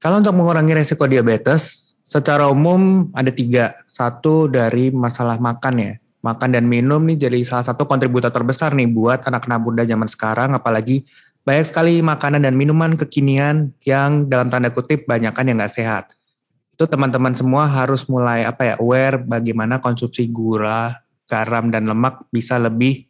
Kalau 0.04 0.20
untuk 0.20 0.36
mengurangi 0.36 0.76
risiko 0.76 1.08
diabetes, 1.08 1.96
secara 2.04 2.52
umum 2.52 3.10
ada 3.15 3.32
tiga. 3.32 3.80
Satu 3.88 4.52
dari 4.52 4.91
masalah 4.91 5.39
makan 5.39 5.76
ya 5.80 5.94
makan 6.26 6.58
dan 6.58 6.66
minum 6.66 6.98
nih 7.06 7.30
jadi 7.30 7.40
salah 7.46 7.70
satu 7.70 7.86
kontributor 7.86 8.34
terbesar 8.34 8.74
nih 8.74 8.90
buat 8.90 9.22
anak-anak 9.22 9.60
muda 9.62 9.84
zaman 9.86 10.10
sekarang 10.10 10.58
apalagi 10.58 11.06
banyak 11.46 11.66
sekali 11.70 12.02
makanan 12.02 12.42
dan 12.42 12.58
minuman 12.58 12.98
kekinian 12.98 13.70
yang 13.86 14.26
dalam 14.26 14.50
tanda 14.50 14.74
kutip 14.74 15.06
banyak 15.06 15.30
kan 15.30 15.46
yang 15.46 15.62
nggak 15.62 15.78
sehat. 15.78 16.10
Itu 16.74 16.90
teman-teman 16.90 17.38
semua 17.38 17.70
harus 17.70 18.10
mulai 18.10 18.42
apa 18.42 18.74
ya 18.74 18.76
aware 18.82 19.22
bagaimana 19.22 19.78
konsumsi 19.78 20.26
gula, 20.34 21.06
garam 21.30 21.70
dan 21.70 21.86
lemak 21.86 22.26
bisa 22.34 22.58
lebih 22.58 23.06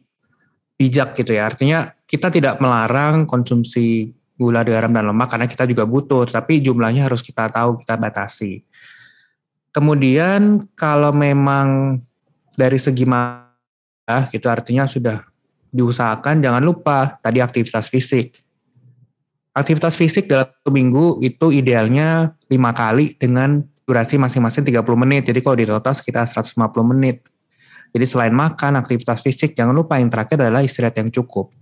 bijak 0.76 1.16
gitu 1.16 1.32
ya. 1.32 1.48
Artinya 1.48 1.88
kita 2.04 2.28
tidak 2.28 2.60
melarang 2.60 3.24
konsumsi 3.24 4.12
gula, 4.36 4.60
garam 4.68 4.92
dan 4.92 5.08
lemak 5.08 5.32
karena 5.32 5.48
kita 5.48 5.64
juga 5.64 5.88
butuh, 5.88 6.28
tapi 6.28 6.60
jumlahnya 6.60 7.08
harus 7.08 7.24
kita 7.24 7.48
tahu, 7.48 7.80
kita 7.80 7.96
batasi. 7.96 8.60
Kemudian 9.72 10.68
kalau 10.76 11.16
memang 11.16 11.98
dari 12.56 12.80
segi 12.80 13.04
ya, 13.06 14.18
gitu 14.32 14.48
artinya 14.48 14.88
sudah 14.88 15.22
diusahakan 15.70 16.40
jangan 16.40 16.62
lupa 16.64 17.20
tadi 17.20 17.44
aktivitas 17.44 17.92
fisik. 17.92 18.40
Aktivitas 19.56 19.96
fisik 19.96 20.28
dalam 20.28 20.48
satu 20.48 20.68
minggu 20.72 21.20
itu 21.24 21.48
idealnya 21.52 22.36
lima 22.48 22.76
kali 22.76 23.16
dengan 23.16 23.64
durasi 23.88 24.20
masing-masing 24.20 24.68
30 24.68 24.84
menit. 25.00 25.22
Jadi 25.28 25.40
kalau 25.40 25.56
di 25.56 25.64
total 25.64 25.96
sekitar 25.96 26.28
150 26.28 26.60
menit. 26.92 27.24
Jadi 27.94 28.04
selain 28.04 28.34
makan, 28.34 28.76
aktivitas 28.76 29.24
fisik, 29.24 29.56
jangan 29.56 29.72
lupa 29.72 29.96
yang 29.96 30.12
terakhir 30.12 30.44
adalah 30.44 30.60
istirahat 30.60 31.00
yang 31.00 31.08
cukup. 31.08 31.54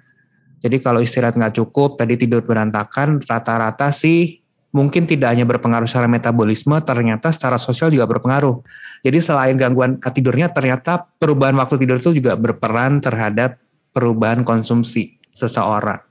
Jadi 0.59 0.83
kalau 0.83 0.99
istirahat 0.99 1.39
nggak 1.39 1.55
cukup, 1.55 1.95
tadi 1.95 2.19
tidur 2.19 2.43
berantakan, 2.43 3.23
rata-rata 3.23 3.95
sih 3.95 4.44
mungkin 4.75 5.07
tidak 5.07 5.31
hanya 5.31 5.47
berpengaruh 5.47 5.87
secara 5.87 6.11
metabolisme, 6.11 6.75
ternyata 6.83 7.31
secara 7.31 7.63
sosial 7.63 7.95
juga 7.95 8.11
berpengaruh. 8.11 8.59
Jadi 9.07 9.19
selain 9.23 9.55
gangguan 9.55 10.03
tidurnya, 10.03 10.51
ternyata 10.51 11.07
perubahan 11.23 11.55
waktu 11.55 11.79
tidur 11.79 12.03
itu 12.03 12.11
juga 12.19 12.35
berperan 12.35 12.99
terhadap 12.99 13.63
perubahan 13.95 14.43
konsumsi 14.43 15.23
seseorang. 15.31 16.03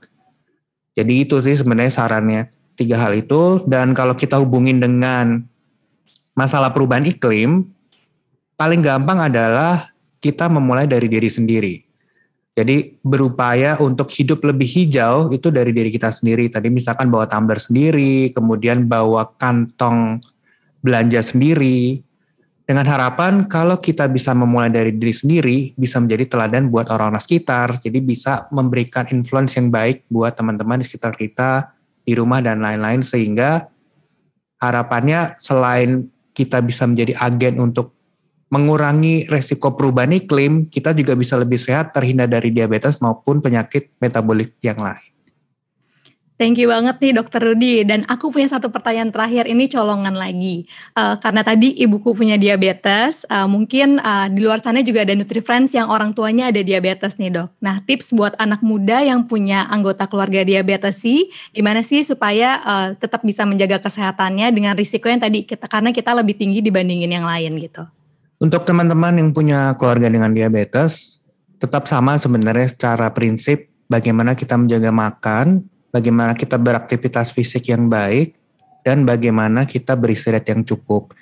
Jadi 0.96 1.28
itu 1.28 1.36
sih 1.44 1.52
sebenarnya 1.52 1.92
sarannya 1.92 2.42
tiga 2.72 3.04
hal 3.04 3.12
itu. 3.12 3.60
Dan 3.68 3.92
kalau 3.92 4.16
kita 4.16 4.40
hubungin 4.40 4.80
dengan 4.80 5.44
masalah 6.32 6.72
perubahan 6.72 7.04
iklim, 7.04 7.68
paling 8.56 8.80
gampang 8.80 9.28
adalah 9.28 9.92
kita 10.24 10.48
memulai 10.48 10.88
dari 10.88 11.04
diri 11.04 11.28
sendiri. 11.28 11.83
Jadi 12.54 13.02
berupaya 13.02 13.74
untuk 13.82 14.06
hidup 14.14 14.46
lebih 14.46 14.70
hijau 14.70 15.34
itu 15.34 15.50
dari 15.50 15.74
diri 15.74 15.90
kita 15.90 16.14
sendiri. 16.14 16.46
Tadi 16.46 16.70
misalkan 16.70 17.10
bawa 17.10 17.26
tumbler 17.26 17.58
sendiri, 17.58 18.30
kemudian 18.30 18.86
bawa 18.86 19.34
kantong 19.34 20.22
belanja 20.78 21.18
sendiri. 21.18 21.98
Dengan 22.64 22.86
harapan 22.86 23.50
kalau 23.50 23.74
kita 23.74 24.06
bisa 24.06 24.32
memulai 24.38 24.70
dari 24.70 24.94
diri 24.94 25.10
sendiri, 25.10 25.58
bisa 25.74 25.98
menjadi 25.98 26.30
teladan 26.30 26.70
buat 26.70 26.86
orang-orang 26.94 27.26
sekitar. 27.26 27.82
Jadi 27.82 27.98
bisa 27.98 28.46
memberikan 28.54 29.10
influence 29.10 29.58
yang 29.58 29.74
baik 29.74 30.06
buat 30.06 30.38
teman-teman 30.38 30.78
di 30.78 30.86
sekitar 30.86 31.18
kita, 31.18 31.74
di 32.06 32.14
rumah 32.14 32.38
dan 32.38 32.62
lain-lain. 32.62 33.02
Sehingga 33.02 33.66
harapannya 34.62 35.34
selain 35.42 36.06
kita 36.30 36.62
bisa 36.62 36.86
menjadi 36.86 37.18
agen 37.18 37.58
untuk 37.58 37.98
mengurangi 38.52 39.26
resiko 39.26 39.74
perubahan 39.74 40.12
iklim, 40.14 40.68
kita 40.68 40.92
juga 40.92 41.16
bisa 41.16 41.34
lebih 41.40 41.58
sehat 41.58 41.96
terhindar 41.96 42.28
dari 42.28 42.52
diabetes 42.52 43.00
maupun 43.00 43.40
penyakit 43.40 43.94
metabolik 43.98 44.54
yang 44.60 44.78
lain. 44.78 45.14
Thank 46.34 46.58
you 46.58 46.66
banget 46.66 46.98
nih 46.98 47.14
Dokter 47.14 47.38
Rudi. 47.38 47.86
Dan 47.86 48.02
aku 48.10 48.34
punya 48.34 48.50
satu 48.50 48.66
pertanyaan 48.66 49.14
terakhir 49.14 49.46
ini 49.46 49.70
colongan 49.70 50.18
lagi. 50.18 50.66
Uh, 50.98 51.14
karena 51.22 51.46
tadi 51.46 51.78
ibuku 51.78 52.10
punya 52.10 52.34
diabetes, 52.34 53.22
uh, 53.30 53.46
mungkin 53.46 54.02
uh, 54.02 54.26
di 54.26 54.42
luar 54.42 54.58
sana 54.58 54.82
juga 54.82 55.06
ada 55.06 55.14
NutriFriends 55.14 55.78
yang 55.78 55.86
orang 55.86 56.10
tuanya 56.10 56.50
ada 56.50 56.58
diabetes 56.58 57.22
nih 57.22 57.30
dok. 57.30 57.54
Nah 57.62 57.86
tips 57.86 58.10
buat 58.18 58.34
anak 58.34 58.66
muda 58.66 59.06
yang 59.06 59.30
punya 59.30 59.70
anggota 59.70 60.10
keluarga 60.10 60.42
diabetes 60.42 60.98
sih, 60.98 61.30
gimana 61.54 61.86
sih 61.86 62.02
supaya 62.02 62.58
uh, 62.66 62.88
tetap 62.98 63.22
bisa 63.22 63.46
menjaga 63.46 63.78
kesehatannya 63.78 64.50
dengan 64.50 64.74
risiko 64.74 65.06
yang 65.06 65.22
tadi 65.22 65.46
kita 65.46 65.70
karena 65.70 65.94
kita 65.94 66.10
lebih 66.18 66.34
tinggi 66.34 66.58
dibandingin 66.58 67.14
yang 67.14 67.30
lain 67.30 67.62
gitu. 67.62 67.86
Untuk 68.44 68.68
teman-teman 68.68 69.16
yang 69.16 69.32
punya 69.32 69.72
keluarga 69.80 70.12
dengan 70.12 70.28
diabetes, 70.28 71.16
tetap 71.56 71.88
sama 71.88 72.20
sebenarnya 72.20 72.68
secara 72.68 73.08
prinsip 73.08 73.72
bagaimana 73.88 74.36
kita 74.36 74.60
menjaga 74.60 74.92
makan, 74.92 75.64
bagaimana 75.88 76.36
kita 76.36 76.60
beraktivitas 76.60 77.32
fisik 77.32 77.72
yang 77.72 77.88
baik, 77.88 78.36
dan 78.84 79.08
bagaimana 79.08 79.64
kita 79.64 79.96
beristirahat 79.96 80.44
yang 80.44 80.60
cukup. 80.60 81.16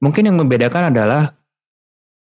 Mungkin 0.00 0.32
yang 0.32 0.40
membedakan 0.40 0.96
adalah 0.96 1.36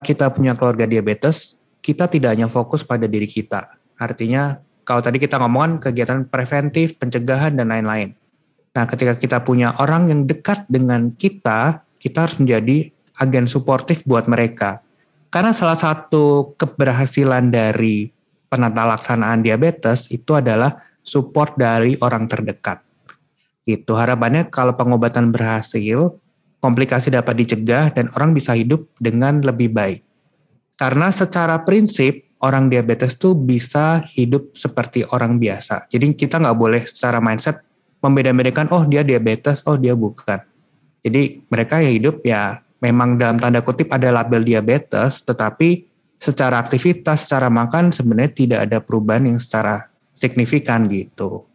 kita 0.04 0.28
punya 0.36 0.60
keluarga 0.60 0.84
diabetes, 0.84 1.56
kita 1.80 2.12
tidak 2.12 2.36
hanya 2.36 2.52
fokus 2.52 2.84
pada 2.84 3.08
diri 3.08 3.32
kita. 3.32 3.80
Artinya, 3.96 4.60
kalau 4.84 5.00
tadi 5.00 5.24
kita 5.24 5.40
ngomongin 5.40 5.80
kegiatan 5.80 6.28
preventif, 6.28 7.00
pencegahan, 7.00 7.56
dan 7.56 7.72
lain-lain. 7.72 8.12
Nah, 8.76 8.92
ketika 8.92 9.16
kita 9.16 9.48
punya 9.48 9.72
orang 9.80 10.12
yang 10.12 10.28
dekat 10.28 10.68
dengan 10.68 11.16
kita, 11.16 11.88
kita 11.96 12.28
harus 12.28 12.44
menjadi 12.44 12.92
agen 13.18 13.50
suportif 13.50 14.06
buat 14.06 14.30
mereka. 14.30 14.82
Karena 15.28 15.52
salah 15.52 15.76
satu 15.76 16.56
keberhasilan 16.56 17.52
dari 17.52 18.08
penata 18.48 18.88
laksanaan 18.88 19.44
diabetes 19.44 20.08
itu 20.08 20.38
adalah 20.38 20.80
support 21.04 21.60
dari 21.60 22.00
orang 22.00 22.32
terdekat. 22.32 22.80
Itu 23.68 24.00
harapannya 24.00 24.48
kalau 24.48 24.80
pengobatan 24.80 25.36
berhasil, 25.36 26.16
komplikasi 26.64 27.12
dapat 27.12 27.44
dicegah 27.44 27.92
dan 27.92 28.08
orang 28.16 28.32
bisa 28.32 28.56
hidup 28.56 28.88
dengan 28.98 29.44
lebih 29.44 29.76
baik. 29.76 30.00
Karena 30.80 31.12
secara 31.12 31.60
prinsip 31.68 32.28
orang 32.40 32.72
diabetes 32.72 33.18
tuh 33.20 33.36
bisa 33.36 34.06
hidup 34.14 34.56
seperti 34.56 35.04
orang 35.10 35.42
biasa. 35.42 35.90
Jadi 35.92 36.16
kita 36.16 36.40
nggak 36.40 36.58
boleh 36.58 36.82
secara 36.88 37.20
mindset 37.20 37.60
membeda-bedakan 38.00 38.70
oh 38.72 38.86
dia 38.86 39.02
diabetes, 39.02 39.66
oh 39.66 39.76
dia 39.76 39.98
bukan. 39.98 40.40
Jadi 41.02 41.44
mereka 41.50 41.82
ya 41.82 41.92
hidup 41.92 42.22
ya 42.24 42.62
memang 42.82 43.18
dalam 43.18 43.38
tanda 43.42 43.62
kutip 43.66 43.90
ada 43.90 44.10
label 44.14 44.46
diabetes, 44.46 45.26
tetapi 45.26 45.86
secara 46.18 46.62
aktivitas, 46.62 47.26
secara 47.26 47.50
makan 47.50 47.94
sebenarnya 47.94 48.32
tidak 48.34 48.60
ada 48.70 48.78
perubahan 48.82 49.30
yang 49.30 49.40
secara 49.42 49.90
signifikan 50.14 50.90
gitu. 50.90 51.46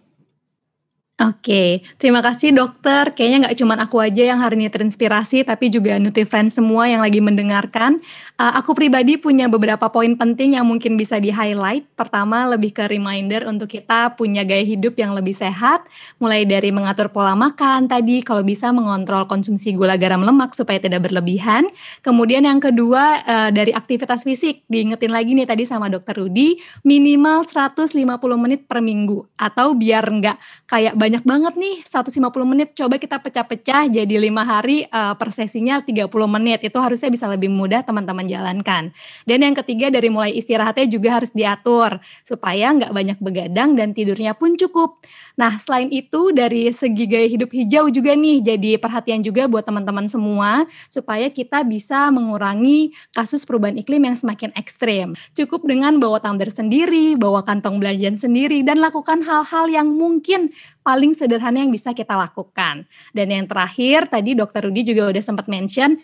Oke, 1.23 1.87
terima 2.03 2.19
kasih 2.19 2.51
dokter. 2.51 3.15
Kayaknya 3.15 3.39
nggak 3.47 3.57
cuma 3.63 3.79
aku 3.79 4.03
aja 4.03 4.27
yang 4.27 4.43
hari 4.43 4.59
ini 4.59 4.67
terinspirasi, 4.67 5.47
tapi 5.47 5.71
juga 5.71 5.95
NutriFriend 5.95 6.51
semua 6.51 6.91
yang 6.91 6.99
lagi 6.99 7.23
mendengarkan. 7.23 8.03
Uh, 8.35 8.59
aku 8.59 8.75
pribadi 8.75 9.15
punya 9.23 9.47
beberapa 9.47 9.87
poin 9.87 10.19
penting 10.19 10.59
yang 10.59 10.67
mungkin 10.67 10.99
bisa 10.99 11.23
di-highlight. 11.23 11.87
Pertama, 11.95 12.51
lebih 12.51 12.75
ke 12.75 12.91
reminder 12.91 13.47
untuk 13.47 13.71
kita 13.71 14.19
punya 14.19 14.43
gaya 14.43 14.67
hidup 14.67 14.99
yang 14.99 15.15
lebih 15.15 15.31
sehat, 15.31 15.87
mulai 16.19 16.43
dari 16.43 16.75
mengatur 16.75 17.07
pola 17.15 17.39
makan 17.39 17.87
tadi, 17.87 18.27
kalau 18.27 18.43
bisa 18.43 18.75
mengontrol 18.75 19.31
konsumsi 19.31 19.79
gula 19.79 19.95
garam 19.95 20.27
lemak 20.27 20.59
supaya 20.59 20.83
tidak 20.83 21.07
berlebihan. 21.07 21.71
Kemudian 22.03 22.43
yang 22.51 22.59
kedua, 22.59 23.23
uh, 23.23 23.51
dari 23.55 23.71
aktivitas 23.71 24.27
fisik. 24.27 24.67
Diingetin 24.67 25.15
lagi 25.15 25.39
nih 25.39 25.47
tadi 25.47 25.63
sama 25.71 25.87
dokter 25.87 26.19
Rudi, 26.19 26.59
minimal 26.83 27.47
150 27.47 27.95
menit 28.43 28.67
per 28.67 28.83
minggu. 28.83 29.23
Atau 29.39 29.79
biar 29.79 30.03
nggak 30.03 30.67
kayak 30.67 30.99
banyak 30.99 31.12
banyak 31.12 31.29
banget 31.29 31.55
nih 31.61 31.77
150 31.92 32.25
menit. 32.48 32.72
Coba 32.72 32.96
kita 32.96 33.20
pecah-pecah 33.20 33.85
jadi 33.85 34.16
lima 34.16 34.48
hari 34.48 34.88
uh, 34.88 35.12
per 35.12 35.29
sesinya 35.29 35.85
30 35.85 36.09
menit. 36.09 36.64
Itu 36.64 36.81
harusnya 36.81 37.12
bisa 37.12 37.29
lebih 37.29 37.53
mudah 37.53 37.85
teman-teman 37.85 38.25
jalankan. 38.25 38.96
Dan 39.29 39.44
yang 39.44 39.53
ketiga 39.53 39.92
dari 39.92 40.09
mulai 40.09 40.33
istirahatnya 40.33 40.88
juga 40.88 41.20
harus 41.20 41.29
diatur 41.37 42.01
supaya 42.25 42.72
nggak 42.72 42.96
banyak 42.96 43.18
begadang 43.20 43.77
dan 43.77 43.92
tidurnya 43.92 44.33
pun 44.33 44.57
cukup. 44.57 45.05
Nah 45.37 45.61
selain 45.61 45.92
itu 45.92 46.33
dari 46.33 46.72
segi 46.72 47.05
gaya 47.05 47.29
hidup 47.29 47.53
hijau 47.53 47.92
juga 47.92 48.16
nih 48.16 48.40
jadi 48.40 48.81
perhatian 48.81 49.20
juga 49.20 49.44
buat 49.53 49.68
teman-teman 49.68 50.09
semua 50.09 50.64
supaya 50.88 51.29
kita 51.29 51.61
bisa 51.61 52.09
mengurangi 52.09 52.96
kasus 53.12 53.44
perubahan 53.44 53.77
iklim 53.77 54.09
yang 54.09 54.16
semakin 54.16 54.48
ekstrim. 54.57 55.12
Cukup 55.37 55.68
dengan 55.68 56.01
bawa 56.01 56.25
tumbler 56.25 56.48
sendiri 56.48 57.20
bawa 57.20 57.44
kantong 57.44 57.77
belanjaan 57.77 58.16
sendiri 58.16 58.64
dan 58.64 58.81
lakukan 58.81 59.20
hal-hal 59.20 59.68
yang 59.68 59.92
mungkin 59.92 60.48
paling 60.83 61.14
sederhana 61.16 61.62
yang 61.62 61.73
bisa 61.73 61.95
kita 61.97 62.14
lakukan. 62.14 62.85
Dan 63.14 63.31
yang 63.31 63.47
terakhir 63.47 64.11
tadi 64.11 64.35
Dokter 64.37 64.66
Rudi 64.66 64.83
juga 64.87 65.09
udah 65.09 65.23
sempat 65.23 65.47
mention 65.49 65.99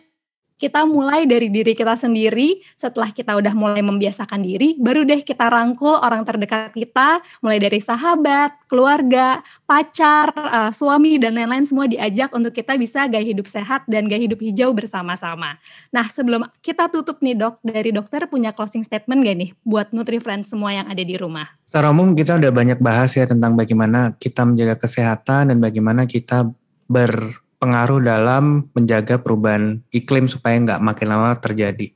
kita 0.58 0.82
mulai 0.84 1.24
dari 1.24 1.48
diri 1.48 1.72
kita 1.72 1.94
sendiri. 1.94 2.60
Setelah 2.74 3.14
kita 3.14 3.38
udah 3.38 3.54
mulai 3.54 3.80
membiasakan 3.80 4.42
diri, 4.42 4.74
baru 4.76 5.06
deh 5.06 5.22
kita 5.22 5.46
rangkul 5.46 5.94
orang 6.02 6.26
terdekat 6.26 6.74
kita, 6.74 7.22
mulai 7.40 7.62
dari 7.62 7.78
sahabat, 7.78 8.58
keluarga, 8.66 9.40
pacar, 9.64 10.34
uh, 10.34 10.70
suami, 10.74 11.16
dan 11.16 11.38
lain-lain 11.38 11.64
semua 11.64 11.86
diajak 11.86 12.34
untuk 12.34 12.50
kita 12.50 12.74
bisa 12.74 13.06
gaya 13.06 13.24
hidup 13.24 13.46
sehat 13.46 13.86
dan 13.86 14.10
gaya 14.10 14.26
hidup 14.26 14.42
hijau 14.42 14.74
bersama-sama. 14.74 15.56
Nah, 15.94 16.10
sebelum 16.10 16.44
kita 16.60 16.90
tutup 16.90 17.22
nih 17.22 17.38
dok, 17.38 17.62
dari 17.62 17.94
dokter 17.94 18.26
punya 18.26 18.50
closing 18.50 18.82
statement 18.82 19.22
gak 19.22 19.36
nih 19.38 19.50
buat 19.62 19.94
NutriFriend 19.94 20.42
semua 20.42 20.74
yang 20.74 20.90
ada 20.90 21.00
di 21.00 21.14
rumah? 21.14 21.46
Secara 21.70 21.94
umum 21.94 22.18
kita 22.18 22.34
udah 22.34 22.50
banyak 22.50 22.78
bahas 22.82 23.14
ya 23.14 23.28
tentang 23.28 23.54
bagaimana 23.54 24.16
kita 24.18 24.42
menjaga 24.42 24.74
kesehatan 24.80 25.54
dan 25.54 25.58
bagaimana 25.62 26.08
kita 26.08 26.50
ber 26.88 27.44
pengaruh 27.58 27.98
dalam 28.02 28.70
menjaga 28.72 29.18
perubahan 29.18 29.82
iklim 29.90 30.30
supaya 30.30 30.58
nggak 30.58 30.80
makin 30.82 31.06
lama 31.10 31.34
terjadi. 31.38 31.90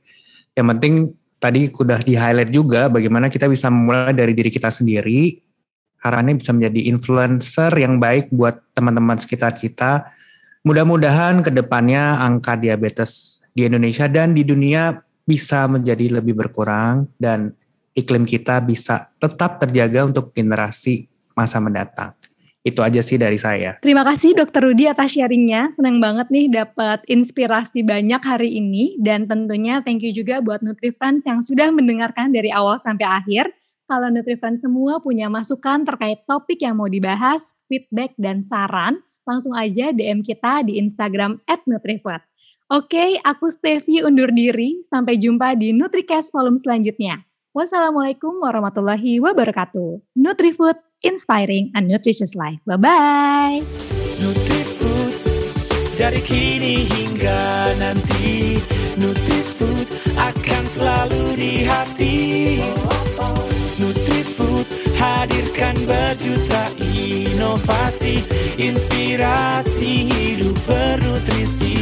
Yang 0.53 0.67
penting 0.75 0.93
tadi 1.39 1.61
sudah 1.71 1.99
di 2.03 2.13
highlight 2.15 2.51
juga 2.51 2.91
bagaimana 2.91 3.31
kita 3.31 3.47
bisa 3.47 3.71
memulai 3.71 4.15
dari 4.15 4.35
diri 4.35 4.51
kita 4.51 4.69
sendiri. 4.69 5.39
Harapannya 6.03 6.35
bisa 6.35 6.51
menjadi 6.51 6.91
influencer 6.91 7.71
yang 7.79 7.95
baik 7.95 8.27
buat 8.27 8.59
teman-teman 8.75 9.15
sekitar 9.23 9.55
kita. 9.55 10.03
Mudah-mudahan 10.67 11.39
ke 11.39 11.51
depannya 11.51 12.19
angka 12.19 12.59
diabetes 12.59 13.39
di 13.55 13.63
Indonesia 13.63 14.11
dan 14.11 14.35
di 14.35 14.43
dunia 14.43 14.99
bisa 15.23 15.63
menjadi 15.71 16.19
lebih 16.19 16.35
berkurang 16.35 17.07
dan 17.15 17.55
iklim 17.95 18.27
kita 18.27 18.59
bisa 18.59 19.15
tetap 19.15 19.63
terjaga 19.63 20.03
untuk 20.03 20.35
generasi 20.35 21.07
masa 21.31 21.63
mendatang. 21.63 22.11
Itu 22.63 22.79
aja 22.79 23.03
sih 23.03 23.19
dari 23.19 23.35
saya. 23.35 23.75
Terima 23.83 24.07
kasih 24.07 24.39
Dokter 24.39 24.63
Rudi 24.63 24.87
atas 24.87 25.11
sharingnya. 25.11 25.67
Senang 25.75 25.99
banget 25.99 26.31
nih 26.31 26.47
dapat 26.47 27.03
inspirasi 27.11 27.83
banyak 27.83 28.23
hari 28.23 28.55
ini. 28.55 28.95
Dan 29.03 29.27
tentunya 29.27 29.83
thank 29.83 29.99
you 29.99 30.15
juga 30.15 30.39
buat 30.39 30.63
NutriFriends 30.63 31.27
yang 31.27 31.43
sudah 31.43 31.75
mendengarkan 31.75 32.31
dari 32.31 32.47
awal 32.55 32.79
sampai 32.79 33.03
akhir. 33.03 33.51
Kalau 33.91 34.07
NutriFriends 34.07 34.63
semua 34.63 35.03
punya 35.03 35.27
masukan 35.27 35.83
terkait 35.83 36.23
topik 36.23 36.63
yang 36.63 36.79
mau 36.79 36.87
dibahas, 36.87 37.51
feedback, 37.67 38.15
dan 38.15 38.39
saran, 38.39 39.03
langsung 39.27 39.51
aja 39.59 39.91
DM 39.91 40.23
kita 40.23 40.63
di 40.63 40.79
Instagram 40.79 41.43
NutriFood. 41.67 42.23
Oke, 42.71 43.19
aku 43.27 43.51
Stevie 43.51 44.07
undur 44.07 44.31
diri. 44.31 44.79
Sampai 44.87 45.19
jumpa 45.19 45.59
di 45.59 45.75
NutriCast 45.75 46.31
volume 46.31 46.55
selanjutnya. 46.55 47.27
Wassalamualaikum 47.53 48.41
warahmatullahi 48.41 49.21
wabarakatuh. 49.21 50.15
NutriFood 50.17 50.79
inspiring 51.03 51.71
a 51.75 51.81
nutritious 51.81 52.33
life. 52.33 52.59
Bye-bye. 52.65 53.61
NutriFood, 54.23 55.13
dari 55.99 56.23
kini 56.23 56.87
hingga 56.87 57.75
nanti, 57.77 58.63
NutriFood 58.97 59.87
akan 60.15 60.63
selalu 60.63 61.23
di 61.35 61.53
hati. 61.67 62.17
NutriFood 63.77 64.67
hadirkan 64.95 65.75
berjuta 65.83 66.71
inovasi, 66.79 68.23
inspirasi 68.55 70.07
hidup 70.07 70.55
bernutrisi. 70.63 71.75